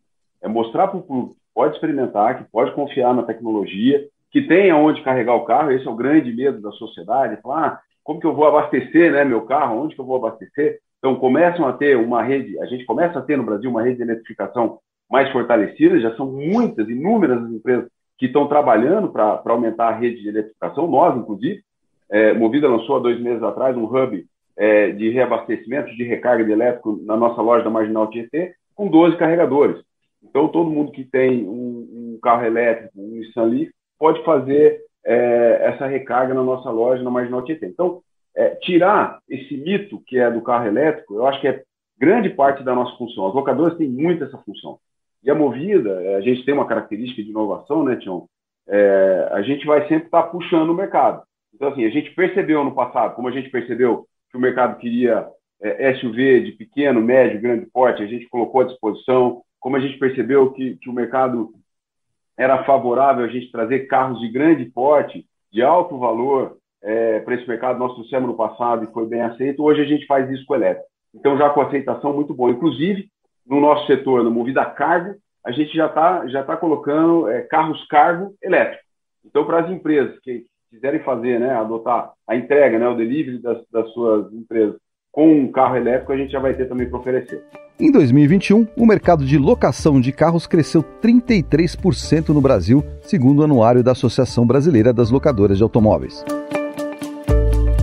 é 0.40 0.48
mostrar 0.48 0.88
para 0.88 0.98
o 0.98 1.02
público 1.02 1.34
que 1.34 1.54
pode 1.54 1.74
experimentar, 1.74 2.38
que 2.38 2.50
pode 2.50 2.72
confiar 2.72 3.12
na 3.12 3.22
tecnologia, 3.22 4.08
que 4.32 4.40
tem 4.42 4.70
aonde 4.70 5.02
carregar 5.02 5.34
o 5.34 5.44
carro. 5.44 5.70
Esse 5.70 5.86
é 5.86 5.90
o 5.90 5.94
grande 5.94 6.32
medo 6.32 6.60
da 6.60 6.72
sociedade. 6.72 7.40
Falar, 7.42 7.66
ah, 7.66 7.80
como 8.02 8.18
que 8.18 8.26
eu 8.26 8.34
vou 8.34 8.46
abastecer 8.46 9.12
né, 9.12 9.24
meu 9.24 9.42
carro, 9.42 9.84
onde 9.84 9.94
que 9.94 10.00
eu 10.00 10.06
vou 10.06 10.16
abastecer? 10.16 10.80
Então, 10.98 11.16
começam 11.16 11.66
a 11.66 11.72
ter 11.72 11.96
uma 11.96 12.22
rede, 12.22 12.58
a 12.60 12.66
gente 12.66 12.84
começa 12.84 13.18
a 13.18 13.22
ter 13.22 13.36
no 13.36 13.44
Brasil 13.44 13.68
uma 13.68 13.82
rede 13.82 13.96
de 13.96 14.02
eletrificação 14.02 14.78
mais 15.10 15.30
fortalecida, 15.30 16.00
já 16.00 16.14
são 16.16 16.26
muitas, 16.26 16.88
inúmeras 16.88 17.42
as 17.42 17.50
empresas 17.50 17.88
que 18.16 18.26
estão 18.26 18.46
trabalhando 18.46 19.10
para 19.10 19.42
aumentar 19.46 19.88
a 19.88 19.96
rede 19.96 20.22
de 20.22 20.28
eletrificação, 20.28 20.86
nós, 20.86 21.16
inclusive. 21.16 21.60
É, 22.08 22.32
Movida 22.32 22.68
lançou 22.68 22.96
há 22.96 22.98
dois 23.00 23.20
meses 23.20 23.42
atrás 23.42 23.76
um 23.76 23.84
hub 23.84 24.24
é, 24.56 24.90
de 24.92 25.10
reabastecimento, 25.10 25.94
de 25.94 26.04
recarga 26.04 26.44
de 26.44 26.52
elétrico 26.52 27.00
na 27.04 27.16
nossa 27.16 27.42
loja 27.42 27.64
da 27.64 27.70
Marginal 27.70 28.08
Tietê, 28.08 28.54
com 28.74 28.88
12 28.88 29.16
carregadores. 29.16 29.82
Então, 30.22 30.48
todo 30.48 30.70
mundo 30.70 30.92
que 30.92 31.04
tem 31.04 31.48
um, 31.48 32.14
um 32.14 32.18
carro 32.22 32.44
elétrico, 32.44 32.92
um 32.96 33.08
Nissan 33.08 33.44
Leaf, 33.44 33.70
pode 34.02 34.24
fazer 34.24 34.80
é, 35.06 35.60
essa 35.62 35.86
recarga 35.86 36.34
na 36.34 36.42
nossa 36.42 36.68
loja, 36.68 37.04
na 37.04 37.10
Marginal 37.10 37.44
Tietê. 37.44 37.66
Então, 37.66 38.02
é, 38.34 38.56
tirar 38.56 39.20
esse 39.28 39.56
mito 39.56 40.02
que 40.04 40.18
é 40.18 40.28
do 40.28 40.42
carro 40.42 40.66
elétrico, 40.66 41.14
eu 41.14 41.24
acho 41.24 41.40
que 41.40 41.46
é 41.46 41.62
grande 41.96 42.28
parte 42.30 42.64
da 42.64 42.74
nossa 42.74 42.96
função. 42.96 43.28
As 43.28 43.34
locadoras 43.34 43.78
têm 43.78 43.88
muito 43.88 44.24
essa 44.24 44.36
função. 44.38 44.80
E 45.22 45.30
a 45.30 45.36
Movida, 45.36 46.02
é, 46.02 46.16
a 46.16 46.20
gente 46.20 46.44
tem 46.44 46.52
uma 46.52 46.66
característica 46.66 47.22
de 47.22 47.30
inovação, 47.30 47.84
né, 47.84 47.94
Tião? 47.94 48.26
É, 48.68 49.28
a 49.30 49.42
gente 49.42 49.64
vai 49.64 49.82
sempre 49.82 50.06
estar 50.06 50.24
tá 50.24 50.28
puxando 50.30 50.70
o 50.70 50.74
mercado. 50.74 51.22
Então, 51.54 51.68
assim, 51.68 51.84
a 51.84 51.90
gente 51.90 52.12
percebeu 52.12 52.64
no 52.64 52.74
passado, 52.74 53.14
como 53.14 53.28
a 53.28 53.32
gente 53.32 53.50
percebeu 53.50 54.04
que 54.32 54.36
o 54.36 54.40
mercado 54.40 54.78
queria 54.78 55.28
é, 55.62 55.94
SUV 55.94 56.42
de 56.42 56.52
pequeno, 56.52 57.00
médio, 57.00 57.40
grande 57.40 57.66
porte, 57.66 58.02
a 58.02 58.06
gente 58.06 58.28
colocou 58.28 58.62
à 58.62 58.64
disposição. 58.64 59.42
Como 59.60 59.76
a 59.76 59.80
gente 59.80 59.96
percebeu 59.96 60.50
que, 60.50 60.76
que 60.78 60.90
o 60.90 60.92
mercado 60.92 61.52
era 62.42 62.64
favorável 62.64 63.24
a 63.24 63.28
gente 63.28 63.52
trazer 63.52 63.86
carros 63.86 64.20
de 64.20 64.28
grande 64.28 64.64
porte, 64.66 65.24
de 65.52 65.62
alto 65.62 65.98
valor, 65.98 66.56
é, 66.82 67.20
para 67.20 67.34
esse 67.34 67.46
mercado. 67.46 67.78
Nós 67.78 67.94
trouxemos 67.94 68.28
no 68.28 68.36
passado 68.36 68.84
e 68.84 68.92
foi 68.92 69.06
bem 69.06 69.22
aceito. 69.22 69.62
Hoje 69.62 69.80
a 69.80 69.84
gente 69.84 70.06
faz 70.06 70.28
isso 70.28 70.44
com 70.44 70.56
elétrico. 70.56 70.88
Então, 71.14 71.38
já 71.38 71.50
com 71.50 71.60
aceitação 71.60 72.12
muito 72.12 72.34
boa. 72.34 72.50
Inclusive, 72.50 73.08
no 73.46 73.60
nosso 73.60 73.86
setor, 73.86 74.24
no 74.24 74.30
Movida 74.30 74.64
Cargo, 74.64 75.14
a 75.44 75.52
gente 75.52 75.74
já 75.76 75.86
está 75.86 76.26
já 76.28 76.42
tá 76.42 76.56
colocando 76.56 77.28
é, 77.28 77.42
carros 77.42 77.84
cargo 77.86 78.34
elétrico. 78.42 78.82
Então, 79.24 79.44
para 79.44 79.60
as 79.60 79.70
empresas 79.70 80.18
que 80.20 80.44
quiserem 80.70 81.00
fazer, 81.00 81.38
né, 81.38 81.50
adotar 81.54 82.12
a 82.26 82.34
entrega, 82.34 82.78
né, 82.78 82.88
o 82.88 82.96
delivery 82.96 83.38
das, 83.38 83.62
das 83.70 83.88
suas 83.92 84.32
empresas 84.32 84.76
com 85.12 85.30
um 85.30 85.52
carro 85.52 85.76
elétrico, 85.76 86.10
a 86.10 86.16
gente 86.16 86.32
já 86.32 86.40
vai 86.40 86.54
ter 86.54 86.66
também 86.66 86.88
para 86.88 86.98
oferecer. 86.98 87.44
Em 87.78 87.92
2021, 87.92 88.66
o 88.76 88.86
mercado 88.86 89.24
de 89.24 89.36
locação 89.36 90.00
de 90.00 90.10
carros 90.10 90.46
cresceu 90.46 90.82
33% 90.82 92.30
no 92.30 92.40
Brasil, 92.40 92.82
segundo 93.02 93.40
o 93.40 93.44
anuário 93.44 93.82
da 93.82 93.92
Associação 93.92 94.46
Brasileira 94.46 94.92
das 94.92 95.10
Locadoras 95.10 95.58
de 95.58 95.62
Automóveis. 95.62 96.24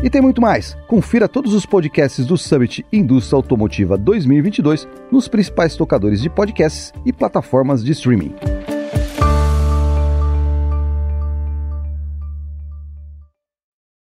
E 0.02 0.10
tem 0.10 0.22
muito 0.22 0.42
mais. 0.42 0.76
Confira 0.88 1.28
todos 1.28 1.54
os 1.54 1.66
podcasts 1.66 2.26
do 2.26 2.38
Summit 2.38 2.86
Indústria 2.92 3.36
Automotiva 3.36 3.98
2022 3.98 4.88
nos 5.12 5.28
principais 5.28 5.76
tocadores 5.76 6.22
de 6.22 6.30
podcasts 6.30 6.94
e 7.06 7.12
plataformas 7.12 7.84
de 7.84 7.92
streaming. 7.92 8.34